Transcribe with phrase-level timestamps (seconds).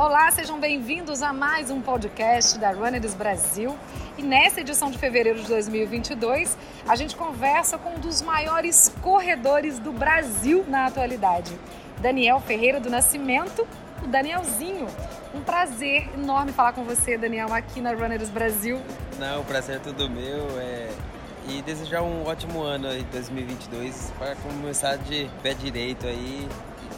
[0.00, 3.76] Olá, sejam bem-vindos a mais um podcast da Runners Brasil.
[4.16, 6.56] E nessa edição de fevereiro de 2022,
[6.88, 11.52] a gente conversa com um dos maiores corredores do Brasil na atualidade,
[12.00, 13.68] Daniel Ferreira do Nascimento,
[14.02, 14.86] o Danielzinho.
[15.34, 18.80] Um prazer enorme falar com você, Daniel, aqui na Runners Brasil.
[19.18, 20.58] Não, o prazer é tudo meu.
[20.58, 20.88] É...
[21.46, 26.48] E desejar um ótimo ano aí, 2022, para começar de pé direito aí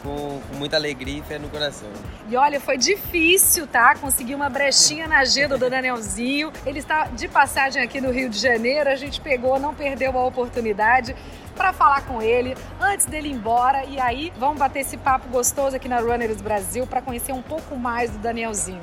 [0.03, 1.87] com, com, muita alegria e fé no coração.
[2.29, 3.95] E olha, foi difícil, tá?
[3.95, 6.51] Conseguir uma brechinha na agenda do Danielzinho.
[6.65, 10.25] Ele está de passagem aqui no Rio de Janeiro, a gente pegou, não perdeu a
[10.25, 11.15] oportunidade
[11.55, 13.85] para falar com ele antes dele ir embora.
[13.85, 17.75] E aí, vamos bater esse papo gostoso aqui na Runners Brasil para conhecer um pouco
[17.75, 18.81] mais do Danielzinho.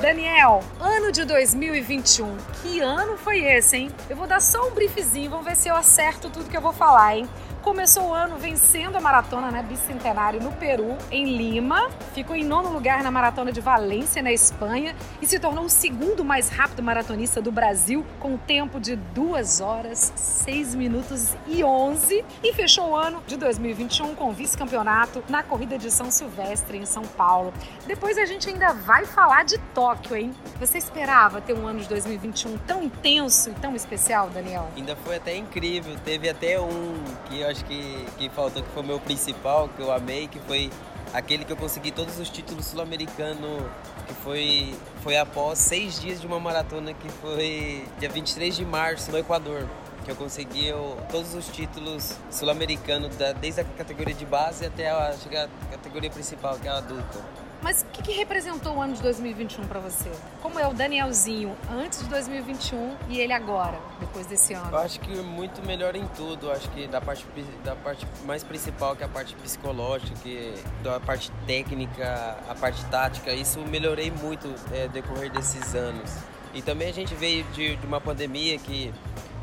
[0.00, 3.90] Daniel, ano de 2021, que ano foi esse, hein?
[4.10, 6.72] Eu vou dar só um briefzinho, vamos ver se eu acerto tudo que eu vou
[6.72, 7.28] falar, hein?
[7.62, 11.88] Começou o ano vencendo a maratona né, bicentenário no Peru, em Lima.
[12.12, 14.96] Ficou em nono lugar na maratona de Valência, na Espanha.
[15.20, 19.60] E se tornou o segundo mais rápido maratonista do Brasil, com um tempo de 2
[19.60, 22.24] horas, 6 minutos e 11.
[22.42, 27.04] E fechou o ano de 2021 com vice-campeonato na corrida de São Silvestre, em São
[27.04, 27.54] Paulo.
[27.86, 30.34] Depois a gente ainda vai falar de Tóquio, hein?
[30.58, 34.68] Você esperava ter um ano de 2021 tão intenso e tão especial, Daniel?
[34.76, 35.94] Ainda foi até incrível.
[36.04, 36.94] Teve até um
[37.26, 40.38] que eu acho que, que faltou, que foi o meu principal, que eu amei, que
[40.40, 40.70] foi
[41.12, 43.62] aquele que eu consegui todos os títulos sul-americanos,
[44.06, 49.10] que foi, foi após seis dias de uma maratona, que foi dia 23 de março,
[49.10, 49.68] no Equador.
[50.04, 55.10] Que eu consegui eu, todos os títulos sul-americanos, desde a categoria de base até a,
[55.10, 57.41] a categoria principal, que é a adulta.
[57.62, 60.10] Mas o que, que, representou o ano de 2021 para você?
[60.42, 64.68] Como é o Danielzinho antes de 2021 e ele agora, depois desse ano?
[64.72, 66.50] Eu acho que muito melhor em tudo.
[66.50, 67.24] Acho que da parte,
[67.62, 72.84] da parte mais principal, que é a parte psicológica, que da parte técnica, a parte
[72.86, 76.12] tática, isso melhorei muito é, decorrer desses anos.
[76.52, 78.92] E também a gente veio de, de uma pandemia que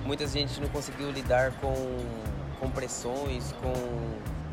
[0.03, 1.73] muita gente não conseguiu lidar com,
[2.59, 3.73] com pressões, com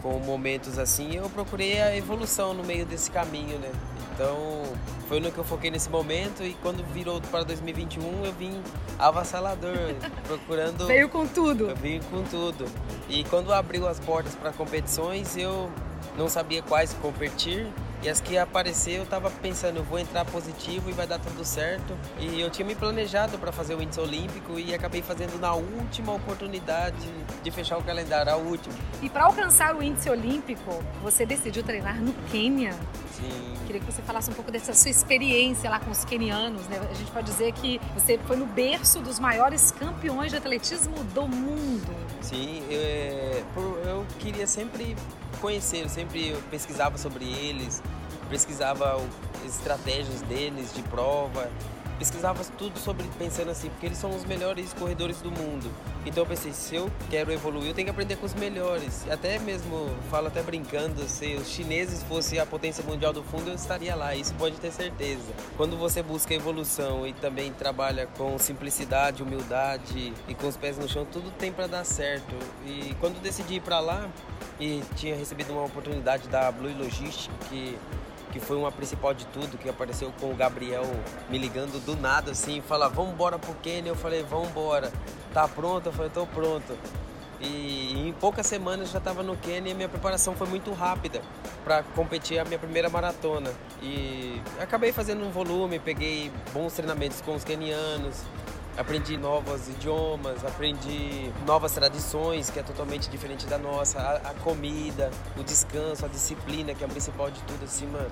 [0.02, 3.70] com momentos assim, eu procurei a evolução no meio desse caminho, né?
[4.14, 4.62] Então,
[5.08, 8.62] foi no que eu foquei nesse momento e quando virou para 2021, eu vim
[8.98, 9.94] avassalador,
[10.26, 10.86] procurando...
[10.86, 11.70] Veio com tudo.
[11.70, 12.66] Eu vim com tudo.
[13.08, 15.70] E quando abriu as portas para competições, eu
[16.16, 17.66] não sabia quais competir,
[18.06, 21.44] e as que apareceu, eu estava pensando, eu vou entrar positivo e vai dar tudo
[21.44, 21.92] certo.
[22.20, 26.14] E eu tinha me planejado para fazer o índice olímpico e acabei fazendo na última
[26.14, 27.04] oportunidade
[27.42, 28.72] de fechar o calendário, a última.
[29.02, 32.74] E para alcançar o índice olímpico, você decidiu treinar no Quênia.
[33.12, 33.54] Sim.
[33.66, 36.78] Queria que você falasse um pouco dessa sua experiência lá com os quenianos, né?
[36.88, 41.26] A gente pode dizer que você foi no berço dos maiores campeões de atletismo do
[41.26, 41.92] mundo.
[42.20, 43.42] Sim, eu, é,
[43.84, 44.94] eu queria sempre
[45.40, 47.82] conhecer, eu sempre pesquisava sobre eles,
[48.28, 49.00] pesquisava
[49.44, 51.50] estratégias deles de prova,
[51.98, 55.70] pesquisava tudo sobre pensando assim, porque eles são os melhores corredores do mundo.
[56.04, 59.06] Então eu pensei, se eu quero evoluir, eu tenho que aprender com os melhores.
[59.10, 63.54] Até mesmo, falo até brincando, se os chineses fossem a potência mundial do fundo, eu
[63.54, 65.32] estaria lá, isso pode ter certeza.
[65.56, 70.88] Quando você busca evolução e também trabalha com simplicidade, humildade e com os pés no
[70.88, 72.36] chão, tudo tem para dar certo.
[72.64, 74.08] E quando decidi ir para lá
[74.60, 77.76] e tinha recebido uma oportunidade da Blue Logistics, que
[78.38, 80.84] que foi uma principal de tudo, que apareceu com o Gabriel
[81.30, 84.92] me ligando do nada assim, fala, vamos embora pro Quênia, eu falei, vamos embora.
[85.32, 85.86] Tá pronto?
[85.86, 86.76] Eu falei, tô pronto.
[87.40, 91.22] E em poucas semanas já estava no Quênia e minha preparação foi muito rápida
[91.64, 93.50] para competir a minha primeira maratona.
[93.82, 98.22] E acabei fazendo um volume, peguei bons treinamentos com os quenianos,
[98.76, 105.10] aprendi novos idiomas, aprendi novas tradições, que é totalmente diferente da nossa, a, a comida,
[105.36, 108.10] o descanso, a disciplina, que é o principal de tudo, assim, mano,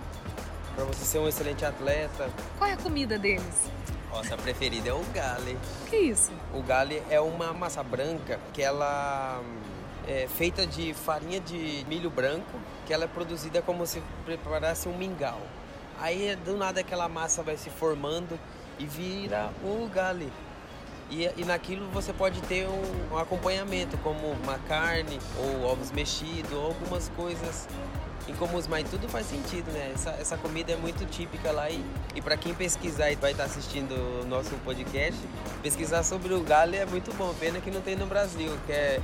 [0.75, 2.28] pra você ser um excelente atleta.
[2.58, 3.70] Qual é a comida deles?
[4.10, 5.58] Nossa preferida é o gale.
[5.82, 6.32] O que é isso?
[6.54, 9.42] O gale é uma massa branca que ela
[10.06, 14.96] é feita de farinha de milho branco, que ela é produzida como se preparasse um
[14.96, 15.40] mingau.
[16.00, 18.38] Aí do nada aquela massa vai se formando
[18.78, 20.32] e vira o gale.
[21.10, 26.52] E, e naquilo você pode ter um, um acompanhamento, como uma carne, ou ovos mexidos,
[26.52, 27.68] ou algumas coisas
[28.28, 29.92] incomuns, mas tudo faz sentido, né?
[29.94, 31.84] Essa, essa comida é muito típica lá e,
[32.14, 33.92] e para quem pesquisar e vai estar assistindo
[34.22, 35.20] o nosso podcast,
[35.62, 37.34] pesquisar sobre o galho é muito bom.
[37.38, 39.00] Pena que não tem no Brasil, que é,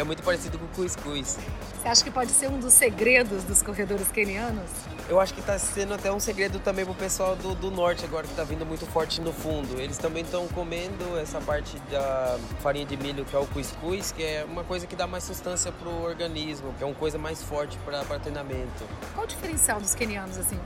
[0.00, 1.38] é muito parecido com o cuscuz.
[1.80, 4.70] Você acha que pode ser um dos segredos dos corredores kenianos?
[5.08, 8.04] Eu acho que está sendo até um segredo também para o pessoal do, do norte
[8.04, 9.78] agora que está vindo muito forte no fundo.
[9.78, 14.22] Eles também estão comendo essa parte da farinha de milho que é o cuscuz, que
[14.22, 17.42] é uma coisa que dá mais sustância para o organismo, que é uma coisa mais
[17.42, 18.84] forte para treinamento.
[19.14, 20.58] Qual o diferencial dos kenianos assim?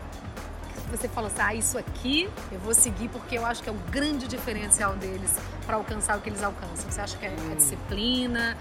[0.91, 3.77] você falou assim, ah, isso aqui eu vou seguir porque eu acho que é o
[3.91, 5.35] grande diferencial deles
[5.67, 6.91] para alcançar o que eles alcançam?
[6.91, 8.57] Você acha que é a disciplina?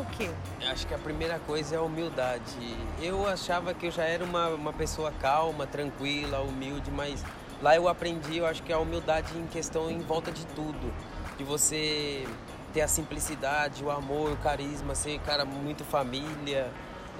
[0.00, 0.30] É o quê?
[0.70, 2.74] Acho que a primeira coisa é a humildade.
[3.02, 7.22] Eu achava que eu já era uma, uma pessoa calma, tranquila, humilde, mas
[7.60, 10.90] lá eu aprendi, eu acho que a humildade em questão em volta de tudo.
[11.36, 12.26] De você
[12.72, 16.70] ter a simplicidade, o amor, o carisma, ser cara muito família,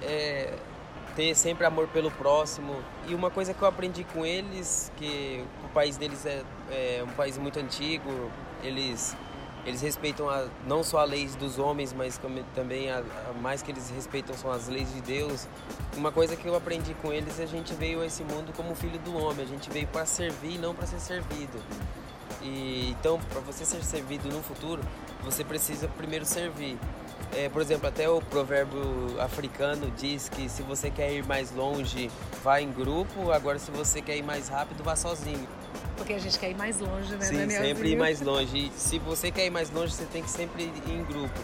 [0.00, 0.55] é,
[1.15, 2.83] ter sempre amor pelo próximo.
[3.06, 7.12] E uma coisa que eu aprendi com eles, que o país deles é, é um
[7.12, 8.31] país muito antigo,
[8.62, 9.15] eles
[9.67, 12.21] eles respeitam a, não só as leis dos homens, mas
[12.55, 15.47] também a, a, mais que eles respeitam são as leis de Deus.
[15.97, 18.99] Uma coisa que eu aprendi com eles, a gente veio a esse mundo como filho
[19.01, 21.59] do homem, a gente veio para servir, não para ser servido.
[22.43, 24.83] E então, para você ser servido no futuro,
[25.23, 26.79] você precisa primeiro servir.
[27.37, 32.11] É, por exemplo, até o provérbio africano diz que se você quer ir mais longe,
[32.43, 35.47] vá em grupo, agora se você quer ir mais rápido, vá sozinho.
[36.00, 37.62] Porque a gente quer ir mais longe, né, Sim, Danielzinho?
[37.62, 38.56] sempre ir mais longe.
[38.56, 41.38] E se você quer ir mais longe, você tem que sempre ir em grupo.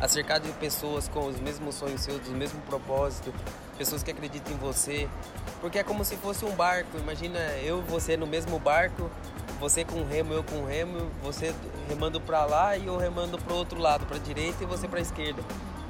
[0.00, 3.32] Acercado de pessoas com os mesmos sonhos seus, do mesmo propósito,
[3.78, 5.08] pessoas que acreditam em você.
[5.60, 6.98] Porque é como se fosse um barco.
[6.98, 9.08] Imagina eu e você no mesmo barco,
[9.60, 11.54] você com remo, eu com remo, você
[11.88, 14.98] remando para lá e eu remando para o outro lado, para direita e você para
[14.98, 15.40] esquerda.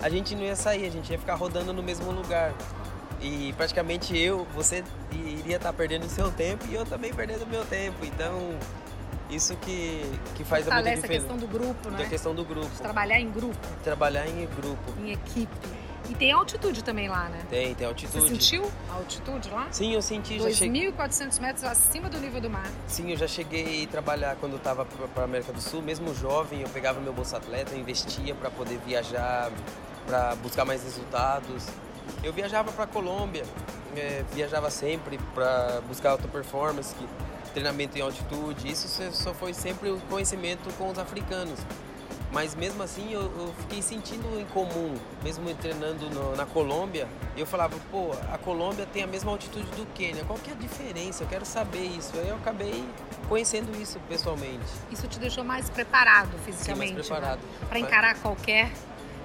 [0.03, 2.53] A gente não ia sair, a gente ia ficar rodando no mesmo lugar.
[3.21, 4.83] E praticamente eu, você
[5.13, 8.05] iria estar tá perdendo seu tempo e eu também perdendo meu tempo.
[8.05, 8.59] Então,
[9.29, 10.03] isso que,
[10.35, 11.27] que faz a muita diferença.
[11.27, 12.05] a questão do grupo, né?
[12.05, 12.69] A questão do grupo.
[12.69, 13.69] De trabalhar em grupo.
[13.85, 14.95] Trabalhar em grupo.
[15.01, 15.81] Em equipe.
[16.09, 17.41] E tem altitude também lá, né?
[17.49, 18.25] Tem, tem altitude.
[18.25, 19.69] Você sentiu a altitude lá?
[19.71, 20.39] Sim, eu senti.
[20.39, 22.67] 2.400 metros acima do nível do mar.
[22.89, 25.81] Sim, eu já cheguei a trabalhar quando eu estava para a América do Sul.
[25.81, 29.53] Mesmo jovem, eu pegava meu bolsa atleta, investia para poder viajar,
[30.05, 31.69] para buscar mais resultados.
[32.23, 33.45] Eu viajava para Colômbia,
[33.97, 36.95] é, viajava sempre para buscar alta performance,
[37.53, 38.71] treinamento em altitude.
[38.71, 41.59] Isso só foi sempre o conhecimento com os africanos.
[42.33, 47.45] Mas mesmo assim eu, eu fiquei sentindo em comum, mesmo treinando no, na Colômbia, eu
[47.45, 51.25] falava, pô, a Colômbia tem a mesma altitude do Quênia, qual que é a diferença?
[51.25, 52.13] Eu quero saber isso.
[52.15, 52.85] Aí eu acabei
[53.29, 54.65] conhecendo isso pessoalmente.
[54.93, 56.89] Isso te deixou mais preparado fisicamente?
[56.89, 57.41] Sim, mais preparado.
[57.41, 57.67] Né?
[57.69, 58.71] Para encarar qualquer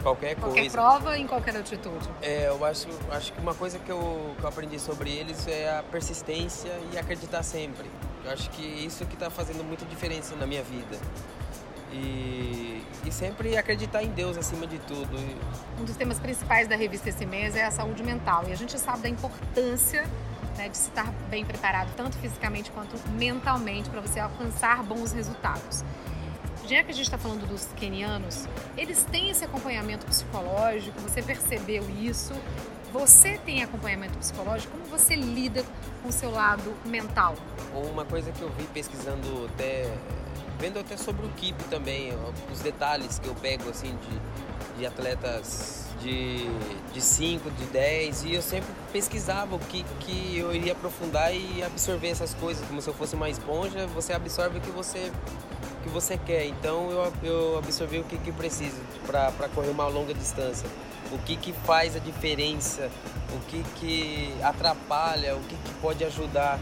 [0.05, 0.71] qualquer, qualquer coisa.
[0.71, 2.07] prova em qualquer altitude.
[2.21, 5.79] É, eu acho, acho que uma coisa que eu, que eu aprendi sobre eles é
[5.79, 7.89] a persistência e acreditar sempre.
[8.23, 10.97] Eu acho que isso que está fazendo muita diferença na minha vida.
[11.91, 15.17] E, e, sempre acreditar em Deus acima de tudo.
[15.79, 18.43] Um dos temas principais da revista esse mês é a saúde mental.
[18.47, 20.03] E a gente sabe da importância
[20.57, 25.85] né, de estar bem preparado, tanto fisicamente quanto mentalmente, para você alcançar bons resultados
[26.67, 28.47] já que a gente está falando dos kenianos,
[28.77, 32.33] eles têm esse acompanhamento psicológico, você percebeu isso?
[32.91, 34.71] Você tem acompanhamento psicológico?
[34.71, 35.63] Como você lida
[36.01, 37.35] com o seu lado mental?
[37.91, 39.93] Uma coisa que eu vi pesquisando até,
[40.59, 42.13] vendo até sobre o KIP também,
[42.51, 46.47] os detalhes que eu pego assim de, de atletas de,
[46.93, 51.63] de 5, de 10, e eu sempre pesquisava o que, que eu iria aprofundar e
[51.63, 55.11] absorver essas coisas, como se eu fosse uma esponja, você absorve o que você
[55.85, 56.45] que você quer.
[56.47, 60.67] Então eu, eu absorvi o que, que precisa para correr uma longa distância.
[61.11, 62.89] O que, que faz a diferença,
[63.31, 66.59] o que, que atrapalha, o que, que pode ajudar.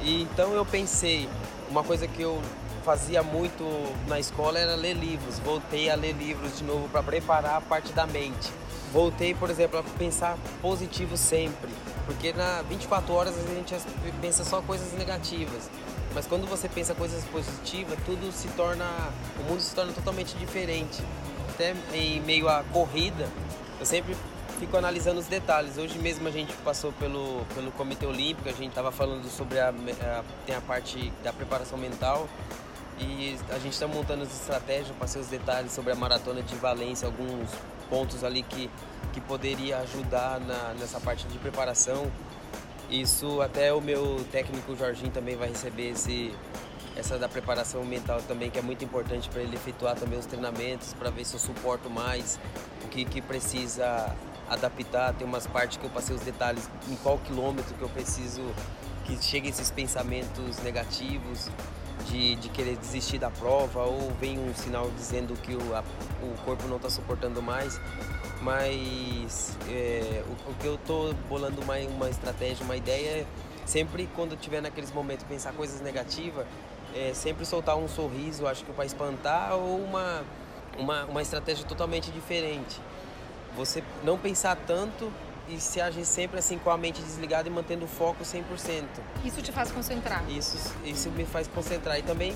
[0.00, 1.28] E então eu pensei,
[1.68, 2.40] uma coisa que eu
[2.84, 3.64] fazia muito
[4.06, 5.38] na escola era ler livros.
[5.40, 8.52] Voltei a ler livros de novo para preparar a parte da mente.
[8.92, 11.70] Voltei, por exemplo, a pensar positivo sempre,
[12.04, 13.74] porque na 24 horas a gente
[14.20, 15.70] pensa só coisas negativas.
[16.14, 18.84] Mas quando você pensa coisas positivas, tudo se torna,
[19.40, 21.02] o mundo se torna totalmente diferente.
[21.50, 23.28] Até em meio à corrida,
[23.80, 24.16] eu sempre
[24.58, 25.78] fico analisando os detalhes.
[25.78, 29.70] Hoje mesmo a gente passou pelo, pelo Comitê Olímpico, a gente estava falando sobre a,
[29.70, 32.28] a, tem a parte da preparação mental
[33.00, 37.06] e a gente está montando as estratégias, passei os detalhes sobre a maratona de Valência,
[37.06, 37.50] alguns
[37.88, 38.70] pontos ali que,
[39.12, 42.10] que poderia ajudar na, nessa parte de preparação.
[42.92, 46.30] Isso até o meu técnico Jorginho também vai receber esse,
[46.94, 50.92] essa da preparação mental também, que é muito importante para ele efetuar também os treinamentos,
[50.92, 52.38] para ver se eu suporto mais,
[52.84, 54.14] o que, que precisa
[54.46, 55.14] adaptar.
[55.14, 58.42] Tem umas partes que eu passei os detalhes em qual quilômetro que eu preciso
[59.06, 61.48] que cheguem esses pensamentos negativos
[62.10, 65.82] de, de querer desistir da prova ou vem um sinal dizendo que o, a,
[66.22, 67.80] o corpo não está suportando mais
[68.42, 73.26] mas é, o, o, que eu tô bolando uma, uma estratégia, uma ideia é
[73.64, 76.44] sempre quando tiver naqueles momentos pensar coisas negativas,
[76.94, 80.24] é, sempre soltar um sorriso, acho que para espantar, ou uma,
[80.76, 82.80] uma, uma estratégia totalmente diferente.
[83.56, 85.12] Você não pensar tanto
[85.48, 88.84] e se agir sempre assim com a mente desligada e mantendo o foco 100%.
[89.24, 90.24] Isso te faz concentrar?
[90.28, 91.98] Isso, isso me faz concentrar.
[91.98, 92.34] E também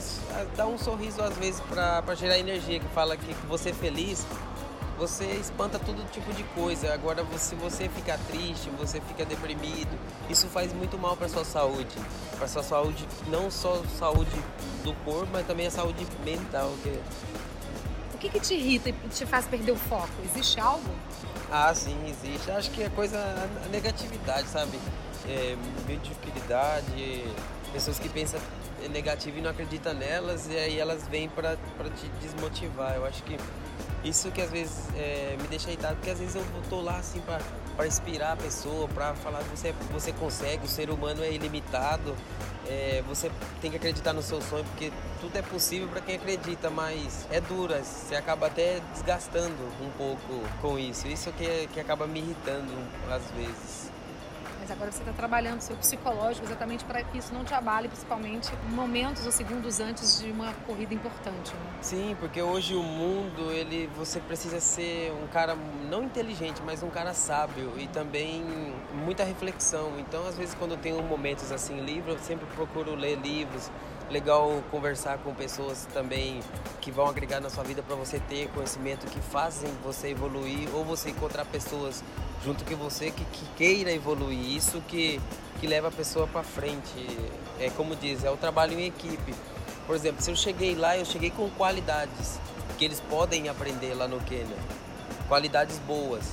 [0.57, 4.27] dá um sorriso às vezes para gerar energia, que fala que você é feliz,
[4.99, 6.93] você espanta todo tipo de coisa.
[6.93, 9.99] Agora, se você fica triste, você fica deprimido,
[10.29, 11.97] isso faz muito mal para sua saúde.
[12.37, 14.31] Para sua saúde, não só saúde
[14.83, 16.73] do corpo, mas também a saúde mental.
[16.83, 16.89] Que...
[18.15, 20.09] O que, que te irrita e te faz perder o foco?
[20.25, 20.91] Existe algo?
[21.51, 22.51] Ah, sim, existe.
[22.51, 24.79] Acho que é coisa a negatividade, sabe?
[25.29, 27.25] É, mediocridade,
[27.73, 28.41] pessoas que pensam
[28.91, 32.95] negativo e não acreditam nelas e aí elas vêm para te desmotivar.
[32.95, 33.37] Eu acho que
[34.09, 37.21] isso que às vezes é, me deixa irritado, porque às vezes eu tô lá assim
[37.77, 42.15] para inspirar a pessoa, para falar que você, você consegue, o ser humano é ilimitado,
[42.69, 46.71] é, você tem que acreditar no seu sonho, porque tudo é possível para quem acredita,
[46.71, 51.07] mas é dura, você acaba até desgastando um pouco com isso.
[51.07, 52.73] Isso que, que acaba me irritando
[53.11, 53.86] às vezes.
[54.67, 58.51] Mas agora você está trabalhando seu psicológico exatamente para que isso não te abale, principalmente
[58.71, 61.55] momentos ou segundos antes de uma corrida importante.
[61.55, 61.79] Né?
[61.81, 65.57] Sim, porque hoje o mundo, ele, você precisa ser um cara
[65.89, 68.45] não inteligente, mas um cara sábio e também
[68.93, 70.01] muita reflexão.
[70.01, 73.71] Então, às vezes, quando eu tenho momentos assim livre, eu sempre procuro ler livros
[74.11, 76.41] legal conversar com pessoas também
[76.81, 80.85] que vão agregar na sua vida para você ter conhecimento que fazem você evoluir ou
[80.85, 82.05] você encontrar pessoas
[82.45, 85.21] junto com você que, que queira evoluir isso que
[85.61, 87.07] que leva a pessoa para frente
[87.59, 89.35] é como diz é o trabalho em equipe
[89.87, 92.39] por exemplo se eu cheguei lá eu cheguei com qualidades
[92.79, 94.57] que eles podem aprender lá no Quênia
[95.29, 96.25] qualidades boas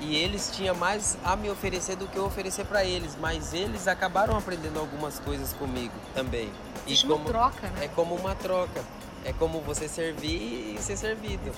[0.00, 3.86] e eles tinham mais a me oferecer do que eu oferecer para eles, mas eles
[3.86, 6.50] acabaram aprendendo algumas coisas comigo também.
[6.86, 7.84] Existe e como, uma troca, né?
[7.84, 8.82] É como uma troca.
[9.24, 11.52] É como você servir e ser servido.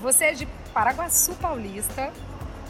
[0.00, 2.10] Você é de Paraguaçu Paulista,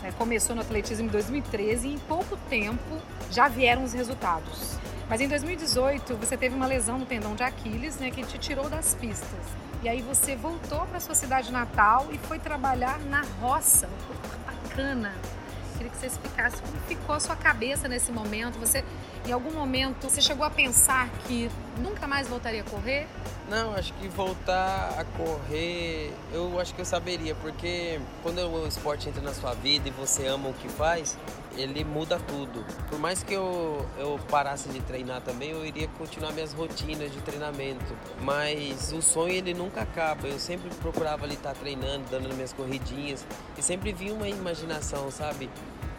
[0.02, 0.12] né?
[0.18, 4.76] começou no atletismo em 2013 e em pouco tempo já vieram os resultados.
[5.09, 8.68] Mas em 2018 você teve uma lesão no tendão de Aquiles, né, que te tirou
[8.68, 9.40] das pistas.
[9.82, 13.88] E aí você voltou para sua cidade natal e foi trabalhar na roça.
[14.68, 15.41] Queria que
[16.02, 18.59] você explicasse como ficou a sua cabeça nesse momento.
[18.59, 18.85] Você,
[19.26, 23.06] em algum momento, você chegou a pensar que nunca mais voltaria a correr?
[23.49, 29.09] Não, acho que voltar a correr, eu acho que eu saberia, porque quando o esporte
[29.09, 31.18] entra na sua vida e você ama o que faz,
[31.56, 32.64] ele muda tudo.
[32.88, 37.21] Por mais que eu, eu parasse de treinar também, eu iria continuar minhas rotinas de
[37.21, 37.94] treinamento.
[38.23, 40.26] Mas o sonho ele nunca acaba.
[40.26, 43.26] Eu sempre procurava ali estar treinando, dando minhas corridinhas
[43.59, 45.50] e sempre vi uma imaginação, sabe?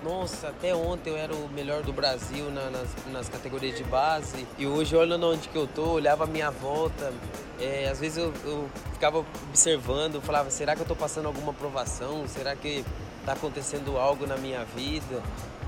[0.04, 4.46] Nossa, até ontem eu era o melhor do Brasil na, nas, nas, categorias de base.
[4.58, 7.14] E hoje, olhando onde que eu tô, olhava a minha volta.
[7.60, 12.28] É, às vezes eu, eu, ficava observando, falava, será que eu tô passando alguma aprovação?
[12.28, 12.84] Será que
[13.26, 15.22] tá acontecendo algo na minha vida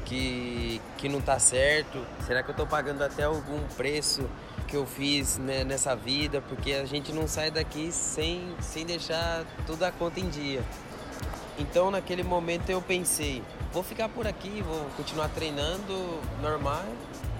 [0.06, 2.06] que, que não tá certo?
[2.25, 4.30] Será que eu tô pagando até algum preço
[4.68, 6.42] que eu fiz né, nessa vida?
[6.42, 10.63] Porque a gente não sai daqui sem, sem deixar tudo a conta em dia.
[11.58, 13.42] Então naquele momento eu pensei,
[13.75, 16.86] vou ficar por aqui, vou continuar treinando normal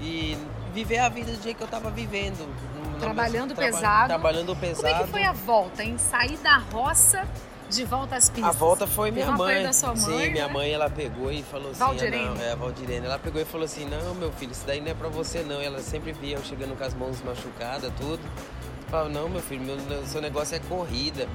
[0.02, 0.38] e
[0.74, 2.54] viver a vida do jeito que eu estava vivendo.
[3.00, 4.08] Trabalhando pesado.
[4.10, 4.84] trabalhando pesado.
[4.84, 5.82] Como é que foi a volta?
[5.82, 7.26] Em sair da roça
[7.70, 8.54] de volta às pistas?
[8.54, 9.64] A volta foi minha mãe.
[9.64, 9.98] Da sua mãe.
[9.98, 10.30] Sim, né?
[10.30, 12.26] minha mãe ela pegou e falou assim, Valdirene.
[12.26, 13.06] não, é a Valdirene.
[13.06, 15.62] Ela pegou e falou assim: "Não, meu filho, isso daí não é para você não".
[15.62, 18.20] Ela sempre via eu chegando com as mãos machucadas, tudo.
[18.90, 21.30] Falava: "Não, meu filho, meu, seu negócio é corrida".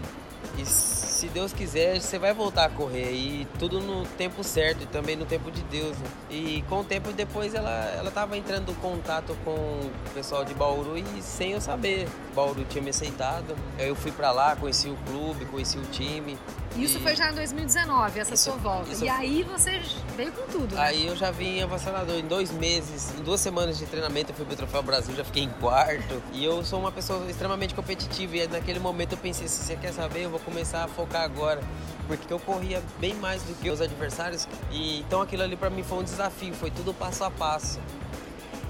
[0.58, 3.12] E se Deus quiser, você vai voltar a correr.
[3.12, 5.96] E tudo no tempo certo e também no tempo de Deus.
[5.98, 6.06] Né?
[6.30, 10.54] E com o tempo depois ela, ela tava entrando em contato com o pessoal de
[10.54, 12.08] Bauru e sem eu saber.
[12.34, 13.56] Bauru tinha me aceitado.
[13.78, 16.38] Aí eu fui para lá, conheci o clube, conheci o time.
[16.76, 17.02] Isso e...
[17.02, 18.90] foi já em 2019, essa isso, sua volta.
[18.92, 19.04] Isso...
[19.04, 19.80] E aí você
[20.16, 20.74] veio com tudo.
[20.74, 20.80] Né?
[20.80, 22.16] Aí eu já vim avassalador.
[22.16, 25.42] Em dois meses, em duas semanas de treinamento, eu fui pro Troféu Brasil, já fiquei
[25.42, 26.22] em quarto.
[26.32, 28.36] E eu sou uma pessoa extremamente competitiva.
[28.36, 31.60] E naquele momento eu pensei: se você quer saber, eu vou começar a focar agora.
[32.06, 34.48] Porque eu corria bem mais do que os adversários.
[34.70, 37.80] E então aquilo ali para mim foi um desafio, foi tudo passo a passo.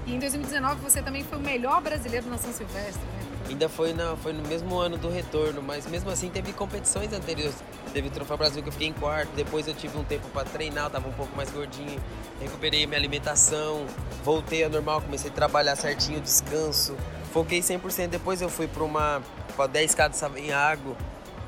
[0.05, 3.20] E em 2019 você também foi o melhor brasileiro na São Silvestre, né?
[3.49, 7.55] Ainda foi, na, foi no mesmo ano do retorno, mas mesmo assim teve competições anteriores.
[7.93, 10.45] Teve o Troféu Brasil que eu fiquei em quarto, depois eu tive um tempo para
[10.45, 12.01] treinar, eu tava um pouco mais gordinho,
[12.39, 13.85] recuperei minha alimentação,
[14.23, 16.95] voltei ao normal, comecei a trabalhar certinho, descanso.
[17.33, 19.21] Foquei 100%, depois eu fui para uma
[19.55, 20.95] pra 10K de Savanhago,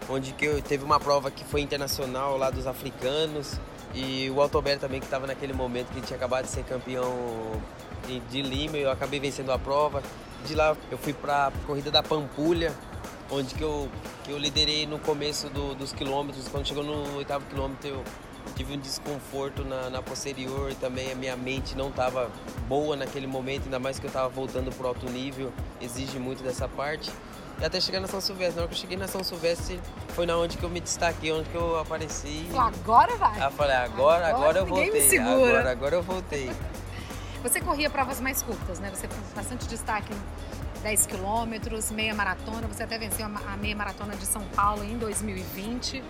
[0.09, 3.59] onde que eu, teve uma prova que foi internacional lá dos africanos.
[3.93, 7.13] E o Altober também, que estava naquele momento que tinha acabado de ser campeão
[8.29, 10.01] de Lima, eu acabei vencendo a prova.
[10.45, 12.73] De lá eu fui para a corrida da Pampulha,
[13.31, 13.89] onde que eu,
[14.23, 16.47] que eu liderei no começo do, dos quilômetros.
[16.47, 18.03] Quando chegou no oitavo quilômetro, eu,
[18.55, 22.29] tive um desconforto na, na posterior e também a minha mente não estava
[22.67, 26.43] boa naquele momento, ainda mais que eu estava voltando para o alto nível, exige muito
[26.43, 27.11] dessa parte.
[27.59, 28.55] E até chegar na São Silvestre.
[28.55, 31.31] Na hora que eu cheguei na São Silvestre, foi na onde que eu me destaquei,
[31.31, 32.47] onde que eu apareci.
[32.57, 33.39] Agora vai.
[33.39, 35.19] Aí eu falei, agora, agora, agora eu voltei.
[35.19, 36.51] Agora, agora eu voltei.
[37.43, 38.89] Você corria provas mais curtas, né?
[38.89, 40.13] Você tem bastante destaque
[40.81, 42.65] 10 quilômetros, meia maratona.
[42.67, 46.01] Você até venceu a meia maratona de São Paulo em 2020,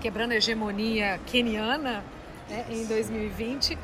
[0.00, 2.04] quebrando a hegemonia keniana
[2.48, 3.78] né, em 2020.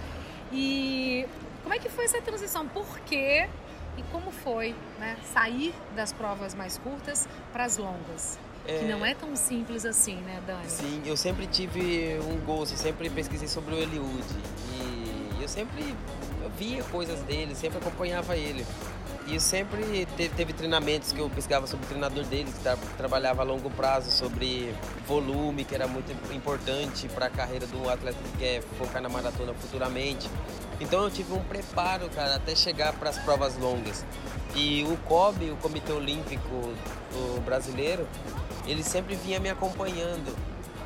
[0.52, 1.26] E
[1.62, 2.66] como é que foi essa transição?
[2.66, 3.48] Por quê
[3.96, 8.36] e como foi né, sair das provas mais curtas para as longas?
[8.66, 8.80] É...
[8.80, 10.68] Que não é tão simples assim, né, Dani?
[10.68, 14.24] Sim, eu sempre tive um gosto, sempre pesquisei sobre o Eliud.
[14.80, 15.05] E
[15.42, 15.94] eu sempre
[16.42, 18.64] eu via coisas dele, sempre acompanhava ele.
[19.28, 23.44] E sempre teve treinamentos que eu pesquisava sobre o treinador dele, que tra trabalhava a
[23.44, 24.72] longo prazo, sobre
[25.04, 29.52] volume, que era muito importante para a carreira do atleta que quer focar na maratona
[29.54, 30.30] futuramente.
[30.80, 34.04] Então eu tive um preparo, cara, até chegar para as provas longas.
[34.54, 36.72] E o COB, o Comitê Olímpico
[37.44, 38.06] Brasileiro,
[38.64, 40.36] ele sempre vinha me acompanhando.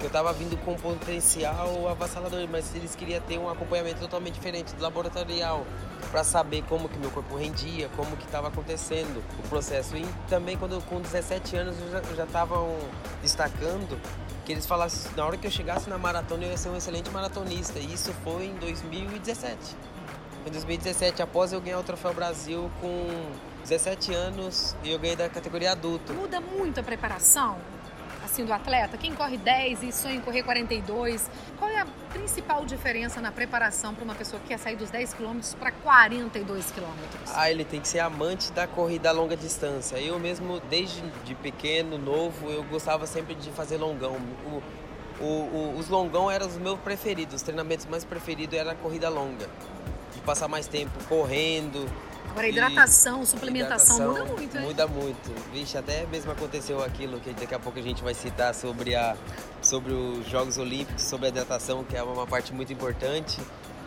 [0.00, 4.74] Eu estava vindo com um potencial avassalador, mas eles queriam ter um acompanhamento totalmente diferente
[4.74, 5.66] do laboratorial,
[6.10, 9.96] para saber como que meu corpo rendia, como que estava acontecendo o processo.
[9.96, 11.76] E também quando com 17 anos
[12.08, 12.56] eu já estava
[13.22, 14.00] destacando
[14.44, 17.10] que eles falassem na hora que eu chegasse na maratona eu ia ser um excelente
[17.10, 17.78] maratonista.
[17.78, 19.76] E isso foi em 2017.
[20.46, 23.06] Em 2017, após eu ganhar o Troféu Brasil com
[23.62, 26.14] 17 anos, eu ganhei da categoria adulto.
[26.14, 27.58] Muda muito a preparação?
[28.30, 28.96] Assim do atleta?
[28.96, 33.94] Quem corre 10 e sonha em correr 42, qual é a principal diferença na preparação
[33.94, 36.84] para uma pessoa que quer sair dos 10 km para 42 km?
[37.34, 39.96] Ah, ele tem que ser amante da corrida a longa distância.
[39.96, 44.16] Eu mesmo, desde de pequeno, novo, eu gostava sempre de fazer longão.
[44.46, 44.62] O,
[45.20, 49.08] o, o, os longão eram os meus preferidos, os treinamentos mais preferidos era a corrida
[49.08, 49.48] longa.
[50.14, 51.88] De passar mais tempo correndo,
[52.30, 54.64] Agora, hidratação, e suplementação hidratação muda muito, hein?
[54.64, 55.50] Muda muito.
[55.52, 59.16] Vixe, até mesmo aconteceu aquilo que daqui a pouco a gente vai citar sobre, a,
[59.60, 63.40] sobre os Jogos Olímpicos, sobre a hidratação, que é uma parte muito importante.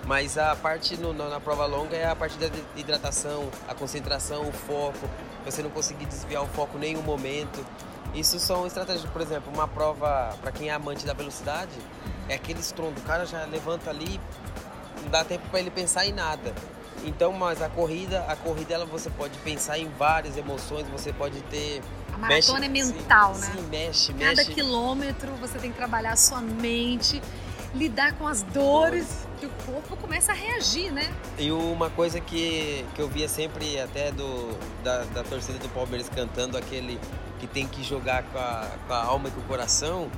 [0.06, 4.52] Mas a parte no, na prova longa é a parte da hidratação, a concentração, o
[4.52, 5.10] foco.
[5.46, 7.66] Você não conseguir desviar o foco em nenhum momento.
[8.14, 11.72] Isso são estratégias, por exemplo, uma prova para quem é amante da velocidade,
[12.28, 13.00] é aquele estrondo.
[13.00, 14.20] O cara já levanta ali,
[15.02, 16.54] não dá tempo para ele pensar em nada.
[17.04, 21.42] Então, mas a corrida, a corrida ela você pode pensar em várias emoções, você pode
[21.44, 21.82] ter
[22.14, 23.54] a maratona mexe, é mental, sim, né?
[23.54, 24.54] Sim, mexe, Cada mexe.
[24.54, 27.22] quilômetro você tem que trabalhar a sua mente,
[27.76, 31.14] lidar com as dores, que o corpo começa a reagir, né?
[31.38, 36.08] E uma coisa que, que eu via sempre até do, da, da torcida do Palmeiras
[36.08, 37.00] cantando aquele
[37.40, 40.10] que tem que jogar com a, com a alma e com o coração,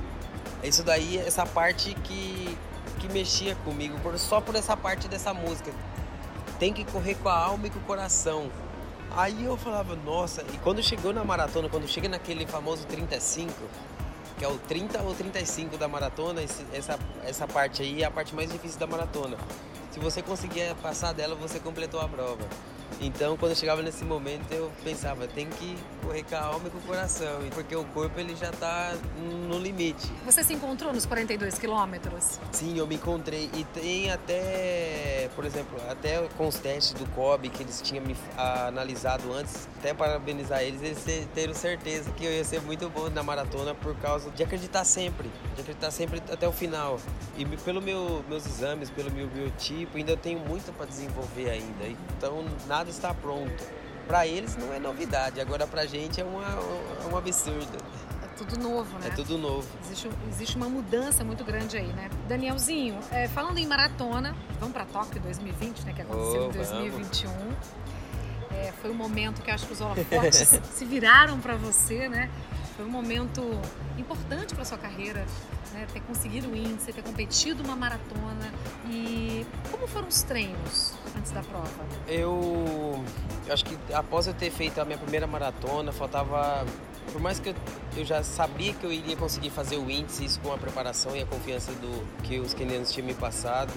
[0.62, 2.56] isso daí, essa parte que,
[3.00, 5.72] que mexia comigo, só por essa parte dessa música
[6.58, 8.50] tem que correr com a alma e com o coração.
[9.16, 13.52] Aí eu falava, nossa, e quando chegou na maratona, quando chega naquele famoso 35,
[14.38, 18.34] que é o 30 ou 35 da maratona, essa, essa parte aí é a parte
[18.34, 19.36] mais difícil da maratona.
[19.90, 22.44] Se você conseguir passar dela, você completou a prova.
[23.00, 26.70] Então, quando eu chegava nesse momento, eu pensava, tem que correr com a alma e
[26.70, 28.94] com o coração, porque o corpo ele já está
[29.48, 30.10] no limite.
[30.24, 32.40] Você se encontrou nos 42 quilômetros?
[32.52, 37.48] Sim, eu me encontrei e tem até, por exemplo, até com os testes do COB
[37.50, 42.44] que eles tinham me analisado antes, até parabenizar eles, eles teram certeza que eu ia
[42.44, 46.52] ser muito bom na maratona por causa de acreditar sempre, de acreditar sempre até o
[46.52, 46.98] final.
[47.36, 51.86] E pelo meu, meus exames, pelo meu biotipo, ainda tenho muito para desenvolver ainda.
[52.16, 52.44] Então,
[52.76, 53.64] nada está pronto.
[54.06, 57.76] Para eles não é novidade, agora para a gente é, uma, é um absurdo.
[58.22, 59.08] É tudo novo, né?
[59.08, 59.66] É tudo novo.
[59.84, 62.08] Existe, existe uma mudança muito grande aí, né?
[62.28, 65.92] Danielzinho, é, falando em maratona, vamos para Tóquio 2020, né?
[65.92, 67.30] Que aconteceu oh, em 2021.
[68.52, 72.30] É, foi um momento que acho que os holofotes se viraram para você, né?
[72.76, 73.42] Foi um momento
[73.98, 75.26] importante para sua carreira,
[75.72, 75.86] né?
[75.92, 78.52] ter conseguido o índice, ter competido uma maratona.
[78.86, 80.94] E como foram os treinos
[81.26, 81.68] antes da prova?
[82.06, 83.04] Eu,
[83.46, 86.64] eu acho que após eu ter feito a minha primeira maratona, faltava.
[87.12, 87.54] Por mais que eu,
[87.96, 91.22] eu já sabia que eu iria conseguir fazer o índice, isso com a preparação e
[91.22, 93.72] a confiança do que os quenianos tinham me passado,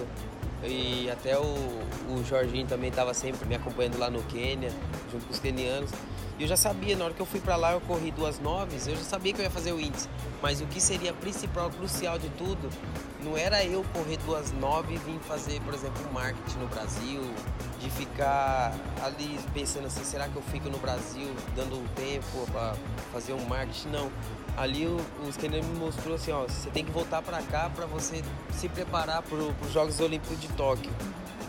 [0.64, 4.72] e até o, o Jorginho também estava sempre me acompanhando lá no Quênia,
[5.12, 5.92] junto com os quenianos.
[6.40, 8.88] E eu já sabia, na hora que eu fui para lá, eu corri duas noves,
[8.88, 10.08] eu já sabia que eu ia fazer o índice.
[10.42, 12.70] Mas o que seria principal, crucial de tudo,
[13.22, 17.22] não era eu correr duas nove e vir fazer, por exemplo, marketing no Brasil,
[17.82, 18.74] de ficar
[19.04, 22.74] ali pensando assim, será que eu fico no Brasil dando um tempo para
[23.12, 23.90] fazer um marketing?
[23.90, 24.10] Não.
[24.56, 27.86] Ali o, o Skinner me mostrou assim, ó, você tem que voltar para cá para
[27.86, 28.24] você
[28.54, 30.92] se preparar para os Jogos Olímpicos de Tóquio,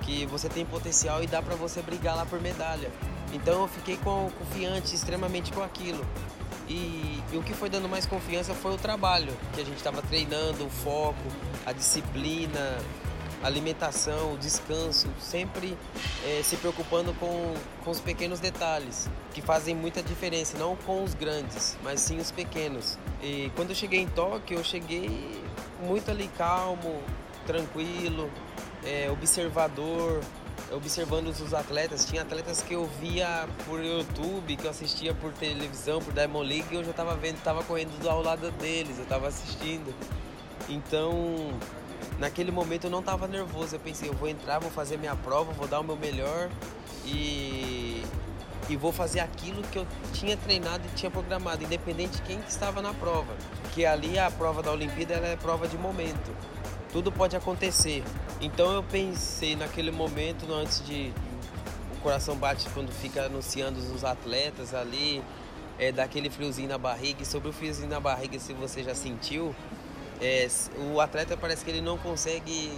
[0.02, 2.90] que você tem potencial e dá para você brigar lá por medalha.
[3.32, 6.04] Então eu fiquei com, confiante extremamente com aquilo.
[6.68, 10.00] E, e, o que foi dando mais confiança foi o trabalho, que a gente estava
[10.02, 11.18] treinando, o foco,
[11.66, 12.78] a disciplina,
[13.42, 15.76] a alimentação, o descanso, sempre
[16.24, 21.14] é, se preocupando com, com os pequenos detalhes, que fazem muita diferença, não com os
[21.14, 22.98] grandes, mas sim os pequenos.
[23.22, 25.42] E quando eu cheguei em Tóquio, eu cheguei
[25.82, 27.02] muito ali calmo,
[27.46, 28.30] tranquilo,
[28.84, 30.20] é, observador,
[30.72, 32.04] observando os atletas.
[32.04, 36.66] Tinha atletas que eu via por YouTube, que eu assistia por televisão, por Diamond League,
[36.70, 39.94] e eu já estava vendo, estava correndo ao lado deles, eu estava assistindo.
[40.68, 41.58] Então,
[42.18, 43.76] naquele momento eu não estava nervoso.
[43.76, 46.48] Eu pensei, eu vou entrar, vou fazer minha prova, vou dar o meu melhor
[47.04, 48.04] e,
[48.68, 52.50] e vou fazer aquilo que eu tinha treinado e tinha programado, independente de quem que
[52.50, 53.34] estava na prova.
[53.62, 56.30] Porque ali a prova da Olimpíada é prova de momento
[56.92, 58.02] tudo pode acontecer.
[58.40, 61.12] Então eu pensei naquele momento, antes de.
[61.96, 65.22] O coração bate quando fica anunciando os atletas ali,
[65.78, 67.22] é, daquele friozinho na barriga.
[67.22, 69.54] E sobre o friozinho na barriga, se você já sentiu,
[70.20, 70.48] é,
[70.92, 72.72] o atleta parece que ele não consegue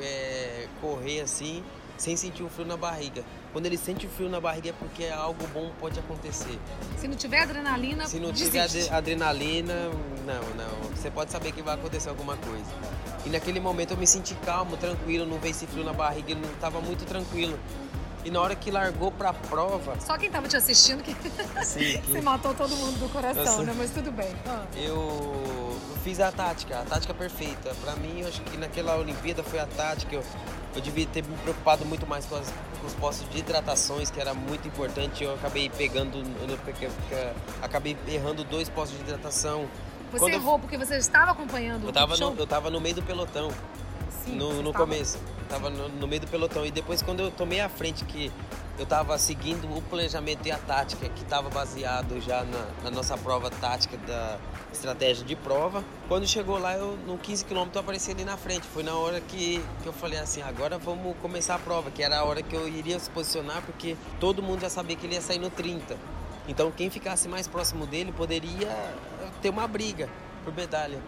[0.00, 1.64] é, correr assim
[2.00, 3.22] sem sentir o frio na barriga.
[3.52, 6.58] Quando ele sente o frio na barriga é porque algo bom pode acontecer.
[6.96, 8.58] Se não tiver adrenalina, Se não desiste.
[8.78, 9.74] tiver adrenalina,
[10.24, 10.96] não, não.
[10.96, 12.70] Você pode saber que vai acontecer alguma coisa.
[13.26, 16.50] E naquele momento eu me senti calmo, tranquilo, não veio esse frio na barriga, não
[16.50, 17.58] estava muito tranquilo.
[18.24, 19.98] E na hora que largou pra prova.
[20.00, 21.14] Só quem tava te assistindo que,
[21.64, 22.12] Sim, que...
[22.12, 23.62] você matou todo mundo do coração, Nossa.
[23.62, 23.74] né?
[23.76, 24.34] Mas tudo bem.
[24.46, 24.64] Ah.
[24.74, 25.59] eu
[26.02, 27.74] fiz a tática, a tática perfeita.
[27.82, 30.14] Pra mim, eu acho que naquela Olimpíada foi a tática.
[30.16, 30.22] Eu,
[30.74, 34.20] eu devia ter me preocupado muito mais com, as, com os postos de hidratações, que
[34.20, 35.22] era muito importante.
[35.24, 36.88] Eu acabei pegando, eu peguei-
[37.62, 39.68] acabei errando dois postos de hidratação.
[40.12, 42.34] Você Quando eu- errou porque você estava acompanhando Eu o tava, show?
[42.34, 43.50] no, eu tava no meio do pelotão.
[44.24, 45.18] Sim, no, no estava- começo.
[45.48, 46.64] Tava no, no meio do pelotão.
[46.66, 48.30] E depois quando eu tomei a frente que
[48.80, 53.14] eu tava seguindo o planejamento e a tática que estava baseado já na, na nossa
[53.14, 54.38] prova tática da
[54.72, 55.84] estratégia de prova.
[56.08, 58.66] Quando chegou lá, eu no 15 km eu apareci ali na frente.
[58.66, 62.20] Foi na hora que, que eu falei assim, agora vamos começar a prova, que era
[62.20, 65.20] a hora que eu iria se posicionar, porque todo mundo já sabia que ele ia
[65.20, 65.94] sair no 30.
[66.48, 68.74] Então quem ficasse mais próximo dele poderia
[69.42, 70.08] ter uma briga
[70.42, 71.02] por medalha.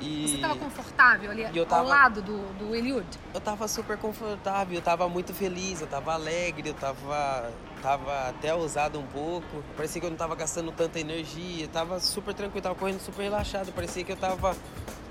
[0.00, 0.28] E...
[0.28, 3.06] Você estava confortável ali eu ao tava- lado do, do Eliud?
[3.32, 7.50] Eu tava super confortável, eu tava muito feliz, eu tava alegre, eu tava,
[7.82, 9.62] tava até ousado um pouco.
[9.76, 13.22] Parecia que eu não tava gastando tanta energia, eu tava super tranquilo, tava correndo super
[13.22, 13.72] relaxado.
[13.72, 14.54] Parecia que eu tava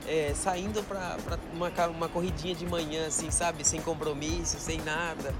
[0.08, 3.67] é, saindo pra, pra uma, uma corridinha de manhã, assim, sabe?
[3.67, 5.34] Sem compromisso, sem nada.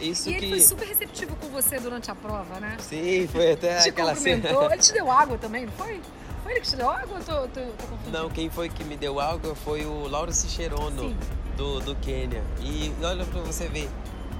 [0.00, 0.44] Isso E que.
[0.44, 2.76] ele foi super receptivo com você durante a prova, né?
[2.80, 4.50] Sim, foi até te aquela cena.
[4.72, 6.00] Ele te deu água também, não foi?
[6.44, 8.10] Foi ele que te deu água ou tô, tô, tô confundindo?
[8.12, 11.16] Não, quem foi que me deu água foi o Lauro Cicherono, Sim.
[11.56, 12.42] do, do Quênia.
[12.60, 13.88] E olha pra você ver,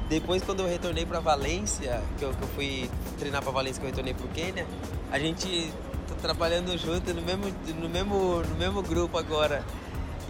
[0.09, 3.87] depois quando eu retornei pra Valência, que eu, que eu fui treinar pra Valência, que
[3.87, 4.67] eu retornei pro Quênia,
[5.11, 5.73] a gente
[6.07, 7.45] tá trabalhando junto no mesmo,
[7.81, 9.65] no mesmo, no mesmo grupo agora.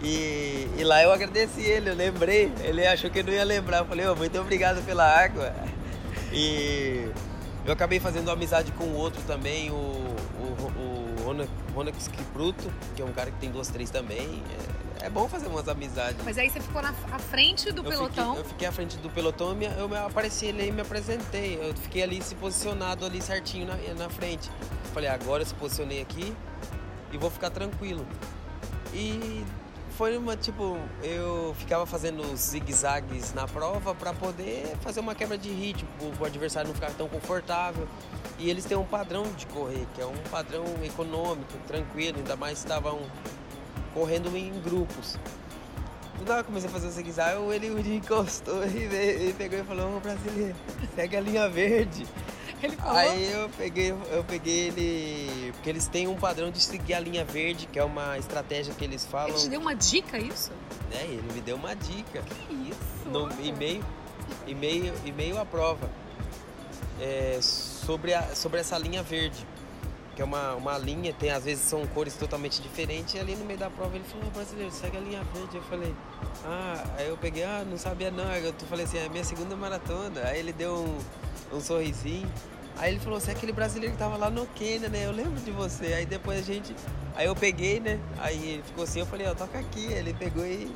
[0.01, 2.51] E, e lá eu agradeci ele, eu lembrei.
[2.63, 3.79] Ele achou que eu não ia lembrar.
[3.79, 5.53] Eu falei, "Ô, muito obrigado pela água.
[6.31, 7.09] E
[7.65, 9.73] eu acabei fazendo amizade com o outro também, o,
[11.25, 14.43] o Rona- Ronax Kipruto, que é um cara que tem duas, três também.
[15.01, 16.17] É, é bom fazer umas amizades.
[16.23, 18.27] Mas aí você ficou na à frente do eu pelotão.
[18.35, 20.81] Fiquei, eu fiquei à frente do pelotão, eu, me, eu me apareci ali e me
[20.81, 21.59] apresentei.
[21.61, 24.49] Eu fiquei ali se posicionado ali certinho na, na frente.
[24.93, 26.33] Falei, agora eu se posicionei aqui
[27.11, 28.05] e vou ficar tranquilo.
[28.93, 29.43] E
[29.97, 35.49] foi uma, tipo, eu ficava fazendo zigue-zagues na prova para poder fazer uma quebra de
[35.49, 35.87] ritmo,
[36.19, 37.87] o adversário não ficar tão confortável.
[38.37, 42.57] E eles têm um padrão de correr, que é um padrão econômico, tranquilo, ainda mais
[42.57, 42.99] estavam
[43.93, 45.17] correndo em grupos.
[46.19, 49.59] Do nada eu comecei a fazer o zigue-zague, o ele encostou e, veio, e pegou
[49.59, 50.55] e falou, ô brasileiro,
[50.95, 52.05] segue a linha verde.
[52.79, 55.51] Aí eu peguei, eu peguei ele.
[55.53, 58.83] Porque eles têm um padrão de seguir a linha verde, que é uma estratégia que
[58.83, 59.29] eles falam.
[59.29, 60.51] Ele te deu uma dica, isso?
[60.89, 61.03] né?
[61.03, 62.21] Ele me deu uma dica.
[62.21, 63.09] Que isso?
[63.09, 63.83] No, e meio,
[64.47, 65.89] e meio, e meio a prova.
[66.99, 67.39] É,
[67.85, 69.45] sobre, a, sobre essa linha verde.
[70.15, 73.13] Que é uma, uma linha, tem às vezes são cores totalmente diferentes.
[73.15, 75.57] E ali no meio da prova ele falou, "Ô, brasileiro, segue a linha verde.
[75.57, 75.93] Eu falei,
[76.45, 78.27] ah, aí eu peguei, ah, não sabia não.
[78.27, 80.21] Aí eu falei assim, é a minha segunda maratona.
[80.23, 82.31] Aí ele deu um, um sorrisinho.
[82.77, 85.05] Aí ele falou, você é aquele brasileiro que tava lá no Quênia, né?
[85.05, 85.87] Eu lembro de você.
[85.93, 86.73] Aí depois a gente.
[87.15, 87.99] Aí eu peguei, né?
[88.19, 89.85] Aí ficou assim, eu falei, ó, toca aqui.
[89.85, 90.73] Ele pegou e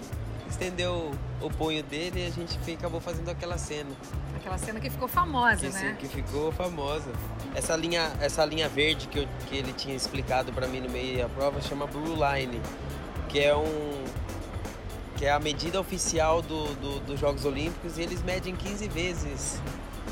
[0.50, 3.90] estendeu o punho dele e a gente acabou fazendo aquela cena.
[4.36, 5.98] Aquela cena que ficou famosa, que, né?
[6.00, 7.12] Que ficou famosa.
[7.56, 11.20] Essa linha, essa linha verde que, eu, que ele tinha explicado para mim no meio
[11.20, 12.62] da prova chama Blue Line,
[13.28, 14.04] que é um
[15.16, 19.60] que é a medida oficial do, do, dos Jogos Olímpicos e eles medem 15 vezes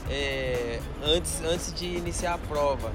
[0.09, 2.91] é, antes, antes de iniciar a prova.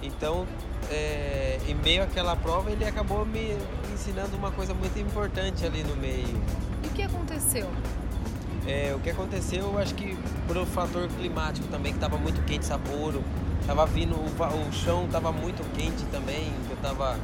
[0.00, 0.46] Então,
[0.92, 3.56] é, em meio àquela prova, ele acabou me
[3.94, 6.42] ensinando uma coisa muito importante ali no meio.
[6.82, 7.70] E o que aconteceu?
[8.66, 12.42] É, o que aconteceu, eu acho que por o fator climático também, que estava muito
[12.44, 13.22] quente Sapporo,
[13.66, 17.18] tava vindo, o, o chão estava muito quente também, eu tava,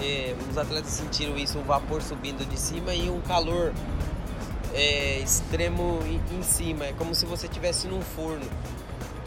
[0.00, 3.72] é, os atletas sentiram isso, o vapor subindo de cima e um calor
[4.74, 8.46] é, extremo em, em cima, é como se você estivesse num forno.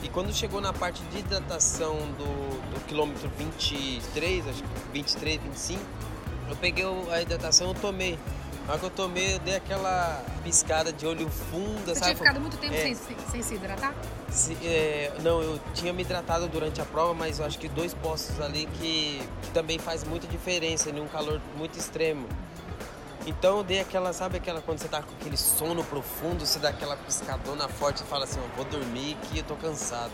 [0.02, 5.82] E quando chegou na parte de hidratação do, do quilômetro 23, acho que 23, 25,
[6.52, 8.20] eu peguei a hidratação e tomei.
[8.66, 12.12] Na hora que eu tomei, eu dei aquela piscada de olho funda, Você sabe?
[12.12, 12.96] tinha ficado muito tempo é, sem,
[13.32, 13.96] sem, se hidratar?
[14.30, 17.96] Se, é, não, eu tinha me hidratado durante a prova, mas eu acho que dois
[17.96, 22.28] postos ali que, que também faz muita diferença em um calor muito extremo.
[23.26, 26.70] Então eu dei aquela, sabe aquela quando você tá com aquele sono profundo, você dá
[26.70, 30.12] aquela piscadona forte e fala assim, vou dormir que eu tô cansado.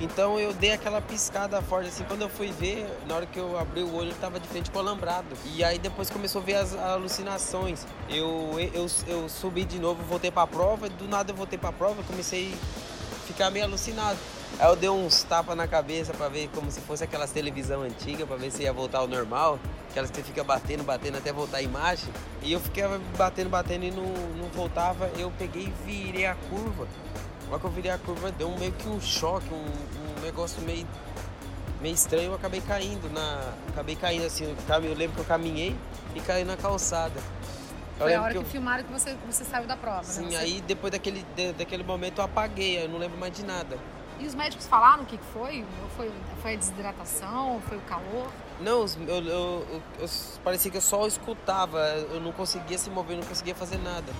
[0.00, 3.58] Então eu dei aquela piscada forte, assim, quando eu fui ver, na hora que eu
[3.58, 5.28] abri o olho, ele tava de frente com o alambrado.
[5.54, 7.86] E aí depois começou a ver as alucinações.
[8.08, 12.02] Eu, eu, eu subi de novo, voltei pra prova, do nada eu voltei pra prova,
[12.02, 14.18] comecei a ficar meio alucinado.
[14.58, 18.26] Aí eu dei uns tapas na cabeça para ver como se fosse aquelas televisão antiga,
[18.26, 19.58] para ver se ia voltar ao normal.
[19.90, 22.08] Aquelas que fica batendo, batendo até voltar a imagem.
[22.42, 24.04] E eu ficava batendo, batendo e não,
[24.36, 25.10] não voltava.
[25.18, 26.86] Eu peguei e virei a curva.
[27.50, 30.86] Na que eu virei a curva, deu meio que um choque, um, um negócio meio,
[31.80, 32.30] meio estranho.
[32.30, 33.54] Eu acabei caindo na.
[33.68, 34.44] Acabei caindo assim.
[34.44, 35.76] Eu lembro que eu caminhei
[36.14, 37.20] e caí na calçada.
[37.98, 38.44] Foi a hora que, eu...
[38.44, 40.30] filmaram que você, você saiu da prova, Sim, né?
[40.30, 43.78] Sim, aí depois daquele, de, daquele momento eu apaguei, eu não lembro mais de nada.
[44.18, 45.64] E os médicos falaram o que foi?
[45.96, 46.10] Foi,
[46.42, 47.60] foi a desidratação?
[47.68, 48.30] Foi o calor?
[48.60, 50.08] Não, eu, eu, eu, eu,
[50.42, 51.78] parecia que eu só escutava,
[52.10, 54.12] eu não conseguia se mover, não conseguia fazer nada.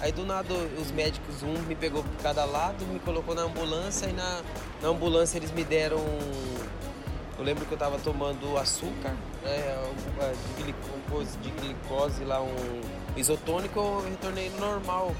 [0.00, 4.06] Aí do nada os médicos, um me pegou por cada lado, me colocou na ambulância
[4.06, 4.42] e na,
[4.80, 5.98] na ambulância eles me deram.
[7.36, 9.80] Eu lembro que eu estava tomando açúcar, é,
[10.56, 12.80] de, glicose, de glicose lá, um
[13.16, 15.14] isotônico, eu retornei normal.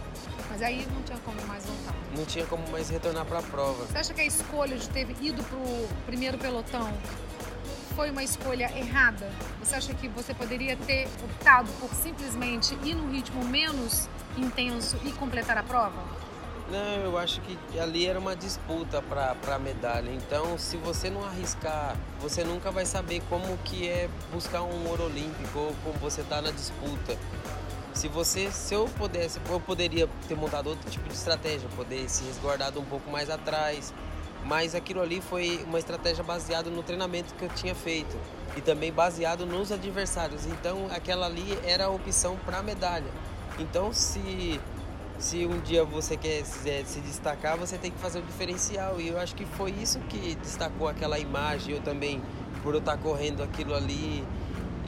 [0.51, 1.95] Mas aí não tinha como mais voltar.
[2.17, 3.85] Não tinha como mais retornar para a prova.
[3.85, 6.93] Você acha que a escolha de ter ido para o primeiro pelotão
[7.99, 9.29] foi uma escolha errada?
[9.59, 15.11] Você acha que você poderia ter optado por simplesmente ir num ritmo menos intenso e
[15.11, 16.01] completar a prova?
[16.71, 20.13] Não, eu acho que ali era uma disputa para a medalha.
[20.13, 25.07] Então, se você não arriscar, você nunca vai saber como que é buscar um ouro
[25.07, 27.19] olímpico ou como você está na disputa.
[27.95, 32.23] Se você, se eu pudesse, eu poderia ter montado outro tipo de estratégia, poder se
[32.23, 33.93] resguardado um pouco mais atrás.
[34.49, 38.17] Mas aquilo ali foi uma estratégia baseada no treinamento que eu tinha feito
[38.57, 40.47] e também baseado nos adversários.
[40.47, 43.11] Então, aquela ali era a opção para medalha.
[43.59, 44.59] Então, se
[45.19, 49.01] se um dia você quer se destacar, você tem que fazer o diferencial.
[49.01, 51.75] E eu acho que foi isso que destacou aquela imagem.
[51.75, 52.23] Eu também,
[52.63, 54.25] por eu estar correndo aquilo ali,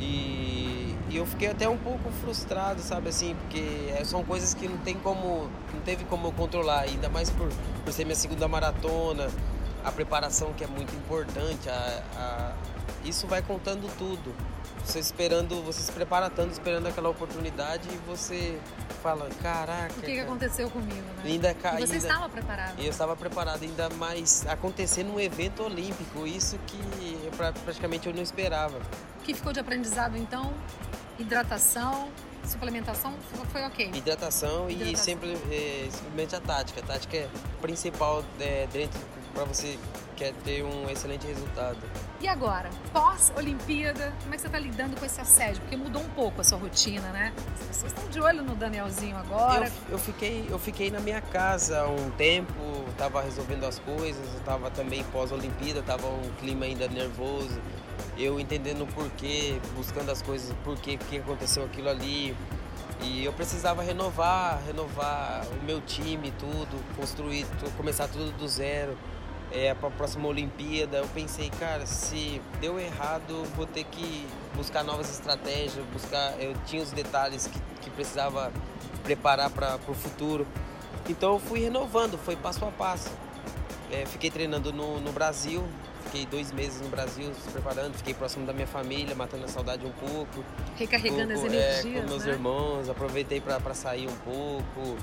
[0.01, 4.67] e, e, eu fiquei até um pouco frustrado, sabe assim, porque é, são coisas que
[4.67, 7.49] não tem como, não teve como eu controlar, ainda mais por,
[7.85, 9.29] por ser minha segunda maratona,
[9.85, 12.53] a preparação que é muito importante, a, a,
[13.05, 14.35] isso vai contando tudo.
[14.85, 18.59] Você esperando, você se prepara tanto esperando aquela oportunidade e você
[19.03, 19.93] fala, caraca.
[19.97, 21.23] O que, que aconteceu comigo, né?
[21.25, 22.81] Ainda, e você ainda, estava preparado.
[22.81, 26.79] Eu estava preparado, ainda mais acontecer num evento olímpico, isso que
[27.25, 27.31] eu,
[27.65, 28.79] praticamente eu não esperava.
[29.21, 30.53] O que ficou de aprendizado então?
[31.19, 32.09] Hidratação,
[32.47, 33.15] suplementação
[33.53, 33.91] foi ok?
[33.95, 34.93] Hidratação, Hidratação.
[34.93, 36.81] e sempre é, simplesmente a tática.
[36.81, 37.29] A tática é
[37.61, 38.99] principal é, dentro
[39.33, 39.79] para você
[40.21, 41.79] quer ter um excelente resultado.
[42.21, 45.63] E agora, pós-Olimpíada, como é que você está lidando com esse assédio?
[45.63, 47.33] Porque mudou um pouco a sua rotina, né?
[47.69, 49.73] Pessoas estão de olho no Danielzinho agora.
[49.89, 52.53] Eu, eu fiquei, eu fiquei na minha casa um tempo,
[52.91, 57.59] estava resolvendo as coisas, estava também pós-Olimpíada, estava um clima ainda nervoso.
[58.19, 62.37] Eu entendendo o porquê, buscando as coisas, porquê, que aconteceu aquilo ali.
[63.03, 67.47] E eu precisava renovar, renovar o meu time, tudo, construir,
[67.79, 68.95] começar tudo do zero
[69.53, 74.85] é, para a próxima Olimpíada, eu pensei, cara, se deu errado, vou ter que buscar
[74.85, 76.35] novas estratégias, buscar.
[76.41, 78.53] Eu tinha os detalhes que, que precisava
[79.03, 80.47] preparar para o futuro.
[81.09, 83.11] Então eu fui renovando, foi passo a passo.
[83.91, 85.65] é, fiquei treinando no, no Brasil,
[86.05, 89.85] fiquei dois meses no Brasil se preparando, fiquei próximo da minha família, matando a saudade
[89.85, 90.45] um pouco.
[90.77, 91.97] Recarregando as energias.
[91.97, 92.33] É, com meus né?
[92.33, 94.97] irmãos, aproveitei para sair um pouco,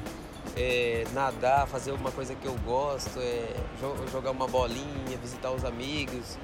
[0.56, 5.64] é, nadar, fazer uma coisa que eu gosto, é, jo- jogar uma bolinha, visitar os
[5.66, 6.38] amigos.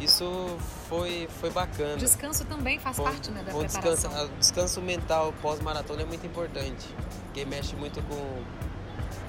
[0.00, 0.56] Isso
[0.88, 1.96] foi, foi bacana.
[1.96, 4.10] Descanso também faz parte né, da um preparação.
[4.10, 6.86] descanso, a- descanso mental pós-maratona é muito importante,
[7.24, 8.42] porque mexe muito com,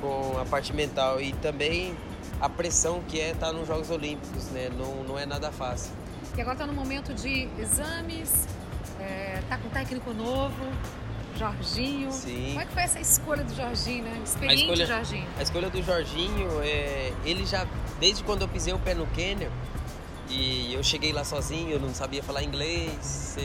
[0.02, 1.98] com a parte mental e também
[2.40, 4.70] a pressão que é estar nos Jogos Olímpicos, né?
[4.78, 5.92] Não, não é nada fácil.
[6.38, 8.48] E agora está no momento de exames,
[9.00, 10.54] é, tá com técnico novo,
[11.40, 12.12] Jorginho.
[12.12, 12.48] Sim.
[12.50, 14.22] Como é que foi essa escolha do Jorginho, né?
[14.24, 15.28] Experiente escolha- Jorginho.
[15.38, 17.66] A escolha do Jorginho, é, ele já,
[18.00, 19.50] desde quando eu pisei o pé no Quênia,
[20.30, 23.36] e eu cheguei lá sozinho, eu não sabia falar inglês,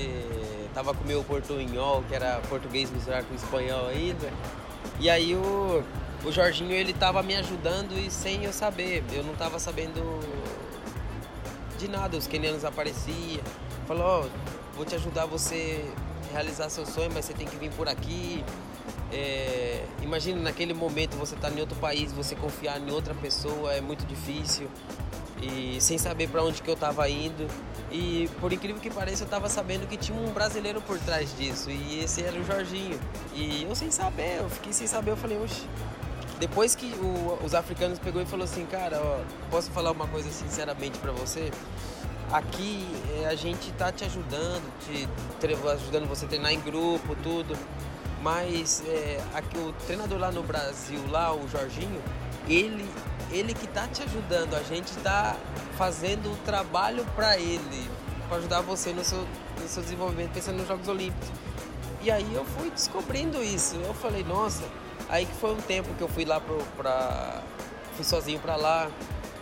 [0.75, 4.29] tava com meu portunhol, que era português misturado com espanhol ainda.
[5.01, 5.83] E aí o,
[6.25, 10.21] o Jorginho, ele tava me ajudando e sem eu saber, eu não tava sabendo
[11.79, 13.41] de nada, os quenianos apareciam,
[13.87, 14.27] falou, ó,
[14.77, 15.85] vou te ajudar você
[16.35, 18.45] realizar seu sonho, mas você tem que vir por aqui.
[19.13, 23.81] É, imagina naquele momento você tá em outro país, você confiar em outra pessoa é
[23.81, 24.69] muito difícil
[25.41, 27.47] e sem saber para onde que eu tava indo.
[27.91, 31.71] E por incrível que pareça, eu tava sabendo que tinha um brasileiro por trás disso
[31.71, 32.99] e esse era o Jorginho.
[33.35, 35.63] E eu sem saber, eu fiquei sem saber, eu falei, oxe.
[36.41, 39.21] Depois que o- os africanos pegou e falou assim, cara, ó,
[39.51, 41.53] posso falar uma coisa sinceramente para você?
[42.35, 45.09] Aqui eh, a gente tá te ajudando, te
[45.73, 47.57] ajudando você a treinar em grupo, tudo.
[48.21, 52.03] Mas é, aqui, o treinador lá no Brasil, lá o Jorginho,
[52.49, 52.91] ele,
[53.31, 55.37] ele que tá te ajudando, a gente tá
[55.79, 57.89] fazendo o trabalho para ele,
[58.29, 59.25] para ajudar você no seu,
[59.61, 61.29] no seu desenvolvimento, pensando nos Jogos Olímpicos.
[62.03, 63.77] E aí eu fui descobrindo isso.
[63.77, 64.65] Eu falei, nossa,
[65.09, 67.45] aí que foi um tempo que eu fui lá pro, pra.
[67.95, 68.91] fui sozinho pra lá.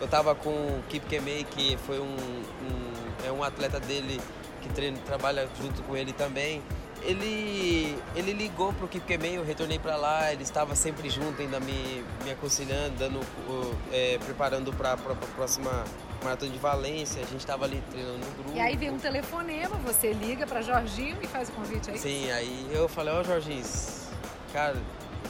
[0.03, 4.21] Eu tava com o Kip Kemei, que foi um, um- é um atleta dele
[4.61, 6.61] que treina, trabalha junto com ele também.
[7.03, 11.61] Ele, ele ligou pro Kip Kemei, eu retornei pra lá, ele estava sempre junto, ainda
[11.61, 13.21] me, me aconselhando, dando,
[13.93, 15.85] é, preparando pra, pra próxima
[16.23, 17.23] maratona de Valência.
[17.23, 18.57] A gente tava ali treinando no grupo.
[18.57, 21.99] E aí vem um telefonema, você liga para Jorginho e faz o convite aí.
[21.99, 23.63] Sim, aí eu falei, ó Jorginho,
[24.53, 24.77] cara,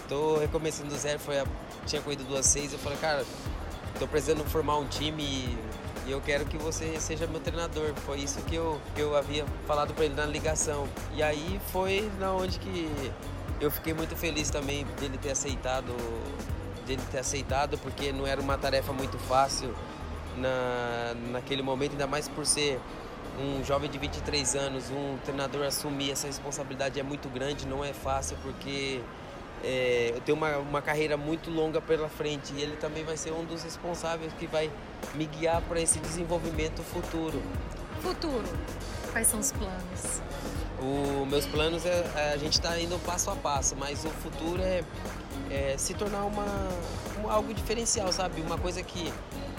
[0.09, 1.47] tô recomeçando do zero, foi a-
[1.87, 3.23] tinha corrido duas seis, eu falei, cara,
[4.03, 5.59] tô precisando formar um time e,
[6.11, 7.95] eu quero que você seja meu treinador.
[8.05, 10.89] Foi isso que eu, que eu havia falado pra ele na ligação.
[11.15, 12.91] E aí foi na onde que
[13.61, 15.95] eu fiquei muito feliz também dele ter aceitado,
[16.85, 19.73] dele ter aceitado, porque não era uma tarefa muito fácil
[20.37, 22.81] na, naquele momento, ainda mais por ser
[23.39, 27.93] um jovem de 23 anos, um treinador assumir essa responsabilidade é muito grande, não é
[27.93, 29.01] fácil, porque
[29.63, 33.33] é, eu tenho uma, uma carreira muito longa pela frente e ele também vai ser
[33.33, 34.71] um dos responsáveis que vai
[35.15, 37.41] me guiar para esse desenvolvimento futuro.
[38.01, 38.45] Futuro.
[39.13, 40.23] Quais são os planos?
[40.81, 44.61] Os meus planos é, é- a gente está indo passo a passo, mas o futuro
[44.63, 44.83] é,
[45.51, 46.47] é se tornar uma,
[47.23, 48.41] um- algo diferencial, sabe?
[48.41, 49.13] Uma coisa que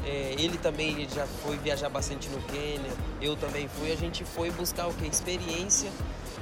[0.06, 3.92] é, ele também já foi viajar bastante no Quênia, eu também fui.
[3.92, 5.08] A gente foi buscar o que?
[5.08, 5.90] Experiência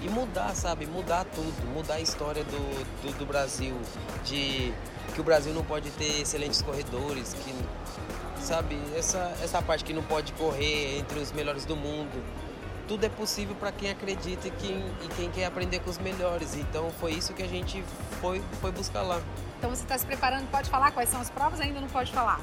[0.01, 0.85] e mudar, sabe?
[0.85, 3.75] Mudar tudo, mudar a história do, do, do Brasil,
[4.25, 4.73] de
[5.13, 7.53] que o Brasil não pode ter excelentes corredores, que
[8.41, 12.23] sabe essa essa parte que não pode correr entre os melhores do mundo
[12.91, 16.55] tudo é possível para quem acredita e quem, e quem quer aprender com os melhores.
[16.55, 17.81] Então foi isso que a gente
[18.19, 19.21] foi, foi buscar lá.
[19.57, 21.61] Então você está se preparando, pode falar quais são as provas?
[21.61, 22.41] Ainda não pode falar.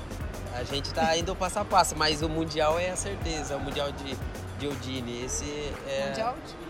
[0.54, 3.92] A gente está indo passo a passo, mas o Mundial é a certeza, o Mundial
[3.92, 4.16] de,
[4.58, 5.22] de Eudine.
[5.22, 5.44] Esse
[5.86, 6.34] é Mundial?
[6.46, 6.67] De,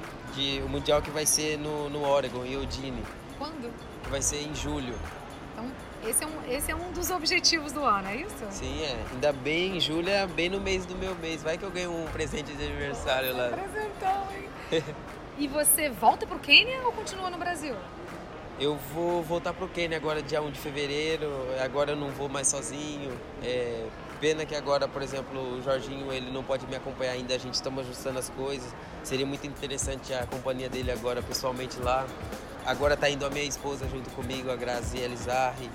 [0.65, 3.03] o Mundial que vai ser no, no Oregon, em Eudine,
[3.39, 3.73] Quando?
[4.03, 4.95] que vai ser em julho.
[5.53, 5.71] Então,
[6.07, 8.47] esse é, um, esse é um dos objetivos do ano, é isso?
[8.51, 8.97] Sim, é.
[9.13, 11.43] Ainda bem em julho, é bem no mês do meu mês.
[11.43, 13.49] Vai que eu ganho um presente de aniversário lá.
[13.49, 14.85] Presentão, hein?
[15.39, 17.75] e você volta pro Quênia ou continua no Brasil?
[18.61, 21.31] Eu vou voltar pro Quênia agora dia 1 de fevereiro,
[21.65, 23.17] agora eu não vou mais sozinho.
[23.41, 23.87] É,
[24.21, 27.55] pena que agora, por exemplo, o Jorginho ele não pode me acompanhar ainda, a gente
[27.55, 28.75] estamos ajustando as coisas.
[29.05, 32.05] Seria muito interessante a companhia dele agora pessoalmente lá.
[32.67, 35.71] Agora tá indo a minha esposa junto comigo, a Graziele Zarri.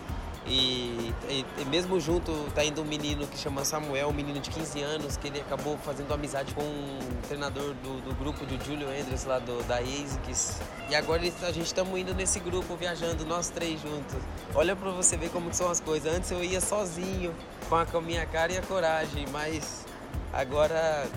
[0.46, 4.50] E, e- e mesmo junto tá indo um menino que chama Samuel, um menino de
[4.50, 8.88] 15 anos, que ele acabou fazendo amizade com um treinador do, do grupo de Julio
[8.90, 10.60] Andres lá do, da ASICS.
[10.90, 14.18] E agora ele- a gente estamos indo nesse grupo, viajando, nós três juntos.
[14.54, 16.14] Olha pra você ver como são as coisas.
[16.14, 17.34] Antes eu ia sozinho,
[17.70, 19.86] com a, com a minha cara e a coragem, mas
[20.34, 21.08] agora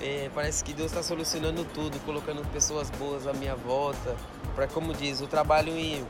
[0.00, 4.16] é, parece que Deus está solucionando tudo, colocando pessoas boas à minha volta.
[4.54, 6.02] Para como diz, o trabalho em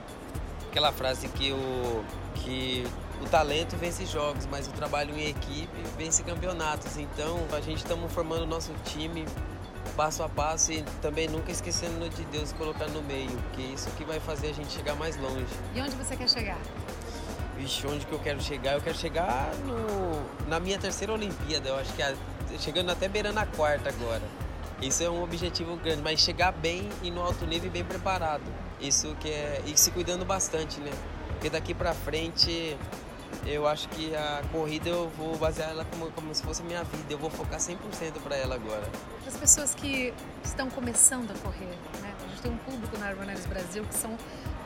[0.73, 2.03] aquela frase que o
[2.35, 2.85] que
[3.21, 5.69] o talento vence jogos, mas o trabalho em equipe
[5.99, 6.97] vence campeonatos.
[6.97, 9.27] Então a gente estamos formando o nosso time
[9.97, 13.91] passo a passo e também nunca esquecendo de Deus colocar no meio, que é isso
[13.91, 15.47] que vai fazer a gente chegar mais longe.
[15.75, 16.59] E onde você quer chegar?
[17.59, 18.73] Vixe, onde que eu quero chegar?
[18.73, 22.15] Eu quero chegar no, na minha terceira Olimpíada, eu acho que a,
[22.59, 24.23] chegando até beirando a quarta agora.
[24.81, 28.43] Isso é um objetivo grande, mas chegar bem e no alto nível e bem preparado.
[28.83, 29.63] Isso que é.
[29.67, 30.91] E se cuidando bastante, né?
[31.29, 32.77] Porque daqui pra frente
[33.47, 37.13] eu acho que a corrida eu vou basear ela como, como se fosse minha vida.
[37.13, 37.77] Eu vou focar 100%
[38.23, 38.89] para ela agora.
[39.27, 40.13] As pessoas que
[40.45, 42.15] estão começando a correr, né?
[42.25, 44.17] A gente tem um público na Runners Brasil que são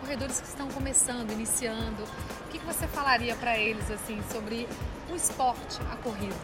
[0.01, 2.03] corredores que estão começando, iniciando.
[2.03, 4.69] O que, que você falaria para eles assim sobre
[5.11, 6.35] o esporte, a corrida?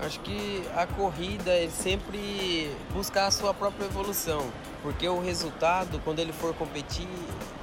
[0.00, 4.44] Acho que a corrida é sempre buscar a sua própria evolução,
[4.82, 7.08] porque o resultado, quando ele for competir,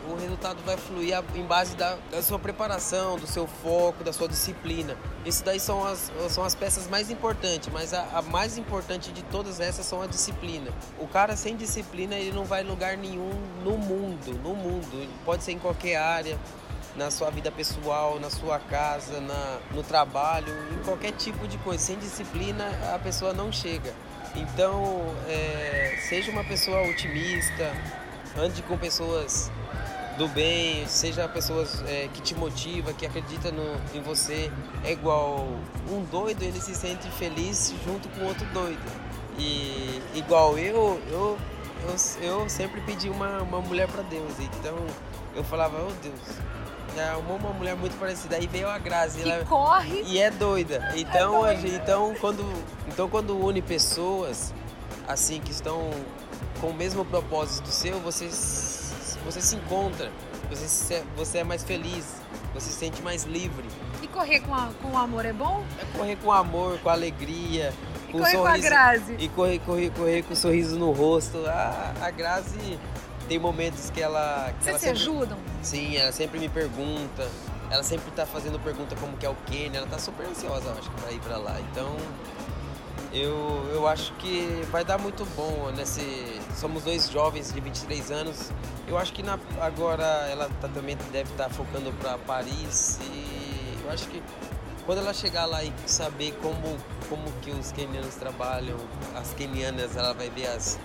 [0.09, 4.27] o resultado vai fluir em base da, da, sua preparação, do seu foco, da sua
[4.27, 4.97] disciplina.
[5.25, 9.21] Isso daí são as, são as peças mais importantes, mas a, a mais importante de
[9.23, 10.71] todas essas são a disciplina.
[10.99, 13.31] O cara sem disciplina, ele não vai em lugar nenhum
[13.63, 15.07] no mundo, no mundo.
[15.23, 16.37] Pode ser em qualquer área,
[16.95, 21.83] na sua vida pessoal, na sua casa, na, no trabalho, em qualquer tipo de coisa.
[21.83, 23.93] Sem disciplina, a pessoa não chega.
[24.35, 27.71] Então, é, seja uma pessoa otimista,
[28.37, 29.51] ande com pessoas
[30.17, 34.51] do bem, seja pessoas é, que te motiva, que acredita no, em você.
[34.83, 35.47] É igual
[35.89, 39.11] um doido, ele se sente feliz junto com outro doido.
[39.37, 41.37] E igual eu, eu,
[41.83, 44.33] eu, eu sempre pedi uma, uma mulher para Deus.
[44.39, 44.77] Então
[45.35, 46.37] eu falava, oh Deus,
[46.99, 48.35] arrumou uma mulher muito parecida.
[48.35, 49.21] Aí veio a Grazi.
[49.21, 50.03] Que ela, corre.
[50.05, 50.91] E é doida.
[50.95, 51.75] Então, é doida.
[51.75, 52.45] então, quando,
[52.87, 54.53] então quando une pessoas
[55.07, 55.89] assim que estão
[56.59, 58.27] com o mesmo propósito seu, você,
[59.25, 60.11] você se encontra.
[60.49, 62.21] Você, você é mais feliz.
[62.53, 63.65] Você se sente mais livre.
[64.01, 65.63] E correr com, a, com amor é bom?
[65.79, 67.73] É correr com amor, com alegria.
[68.09, 69.15] E com correr sorriso, com a Grazi.
[69.17, 71.45] E correr, correr, correr com um sorriso no rosto.
[71.47, 72.77] A, a Grazi
[73.31, 74.53] tem momentos que ela.
[74.57, 75.37] Que Vocês ela se sempre, ajudam?
[75.61, 77.29] Sim, ela sempre me pergunta.
[77.69, 79.77] Ela sempre tá fazendo pergunta como que é o Quênia.
[79.77, 81.57] Ela tá super ansiosa, eu acho, pra ir pra lá.
[81.71, 81.95] Então,
[83.13, 86.41] eu, eu acho que vai dar muito bom nesse.
[86.57, 88.51] Somos dois jovens de 23 anos.
[88.85, 92.99] Eu acho que na, agora ela tá, também deve estar tá focando para Paris.
[93.01, 94.21] E eu acho que
[94.85, 96.77] quando ela chegar lá e saber como,
[97.07, 98.75] como que os quenianos trabalham,
[99.15, 100.77] as quenianas, ela vai ver as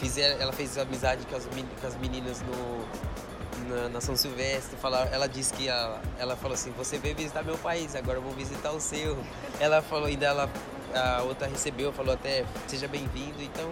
[0.00, 4.76] fizer, ela fez amizade com as, com as meninas no, na, na, São Silvestre.
[4.78, 8.32] Fala, ela disse que ela falou assim: Você veio visitar meu país, agora eu vou
[8.32, 9.18] visitar o seu.
[9.60, 10.50] Ela falou, ainda ela,
[10.94, 13.42] a outra recebeu, falou até: Seja bem-vindo.
[13.42, 13.68] Então,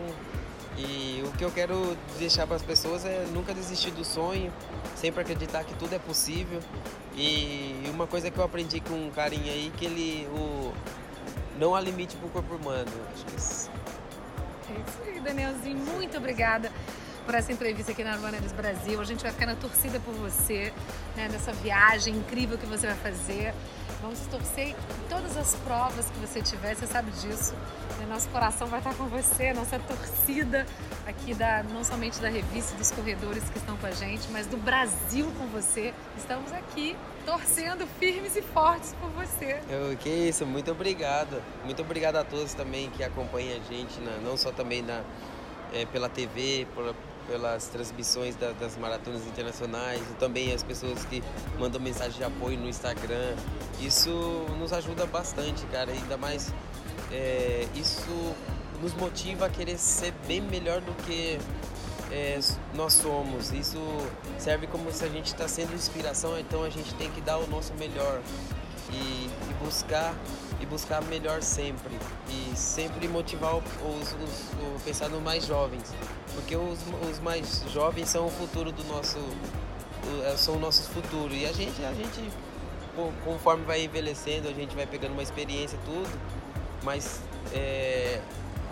[0.76, 4.52] e o que eu quero deixar para as pessoas é nunca desistir do sonho,
[4.94, 6.60] sempre acreditar que tudo é possível.
[7.16, 10.28] E uma coisa que eu aprendi com um carinha aí, que ele.
[10.28, 10.72] O,
[11.58, 12.90] não há limite para o corpo humano.
[13.12, 13.97] Acho que
[14.74, 15.76] isso é Danielzinho.
[15.76, 16.70] Muito obrigada
[17.24, 19.00] por essa entrevista aqui na Runners Brasil.
[19.00, 20.72] A gente vai ficar na torcida por você,
[21.16, 23.54] né, nessa viagem incrível que você vai fazer.
[24.00, 27.54] Vamos torcer em todas as provas que você tiver, você sabe disso.
[28.08, 30.64] Nosso coração vai estar com você, nossa torcida
[31.06, 34.56] aqui da não somente da revista dos corredores que estão com a gente, mas do
[34.56, 35.92] Brasil com você.
[36.16, 36.96] Estamos aqui
[37.26, 39.60] torcendo firmes e fortes por você.
[39.68, 41.42] Eu, que isso, muito obrigado.
[41.64, 44.18] Muito obrigado a todos também que acompanham a gente, né?
[44.24, 45.02] não só também na,
[45.72, 46.94] é, pela TV, por,
[47.28, 51.22] pelas transmissões da, das maratonas internacionais, e também as pessoas que
[51.58, 53.36] mandam mensagem de apoio no Instagram.
[53.80, 54.10] Isso
[54.58, 56.52] nos ajuda bastante, cara, ainda mais
[57.12, 58.34] é, isso
[58.82, 61.38] nos motiva a querer ser bem melhor do que
[62.10, 62.38] é,
[62.74, 63.52] nós somos.
[63.52, 63.78] Isso
[64.38, 67.46] serve como se a gente está sendo inspiração, então a gente tem que dar o
[67.46, 68.20] nosso melhor
[68.90, 70.14] e, e buscar
[70.60, 71.98] e buscar melhor sempre.
[72.28, 75.94] E sempre motivar os, os, os pensar nos mais jovens,
[76.34, 76.78] porque os,
[77.10, 79.18] os mais jovens são o futuro do nosso
[80.24, 81.34] é, são o nosso futuro.
[81.34, 82.30] E a gente a gente
[83.24, 86.10] conforme vai envelhecendo a gente vai pegando uma experiência tudo.
[86.82, 87.20] Mas
[87.52, 88.20] é,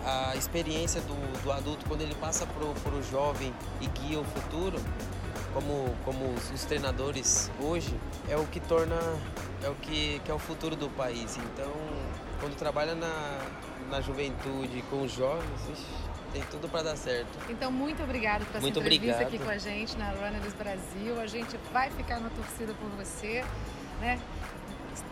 [0.05, 4.79] a experiência do, do, adulto quando ele passa para o jovem e guia o futuro,
[5.53, 7.93] como, como os, treinadores hoje,
[8.29, 8.97] é o que torna,
[9.63, 11.37] é o que, que é o futuro do país.
[11.37, 11.71] Então,
[12.39, 13.39] quando trabalha na,
[13.89, 15.85] na juventude com os jovens,
[16.33, 17.29] tem tudo para dar certo.
[17.49, 19.35] Então, muito obrigado por essa muito entrevista obrigado.
[19.35, 21.19] aqui com a gente na Runners Brasil.
[21.19, 23.43] A gente vai ficar na torcida por você,
[24.01, 24.19] né?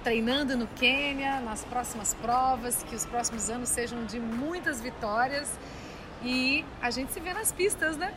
[0.03, 5.51] treinando no Quênia, nas próximas provas, que os próximos anos sejam de muitas vitórias
[6.23, 8.13] e a gente se vê nas pistas, né?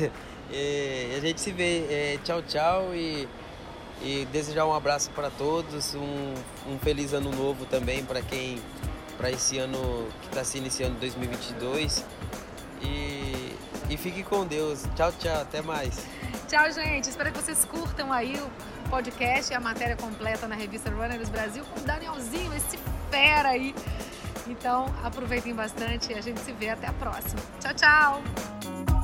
[0.52, 1.86] É, a gente se vê.
[1.90, 3.28] É, tchau, tchau e
[4.02, 6.34] E desejar um abraço para todos, um,
[6.68, 8.60] um feliz ano novo também para quem,
[9.16, 12.04] para esse ano que está se iniciando 2022.
[12.82, 13.56] E,
[13.88, 14.84] e fique com Deus.
[14.94, 15.40] Tchau, tchau.
[15.40, 16.04] Até mais.
[16.48, 17.08] Tchau, gente.
[17.08, 21.64] Espero que vocês curtam aí o podcast e a matéria completa na revista Runners Brasil
[21.64, 22.78] com o Danielzinho, esse
[23.10, 23.74] fera aí.
[24.46, 27.40] Então, aproveitem bastante e a gente se vê até a próxima.
[27.60, 28.95] Tchau, tchau!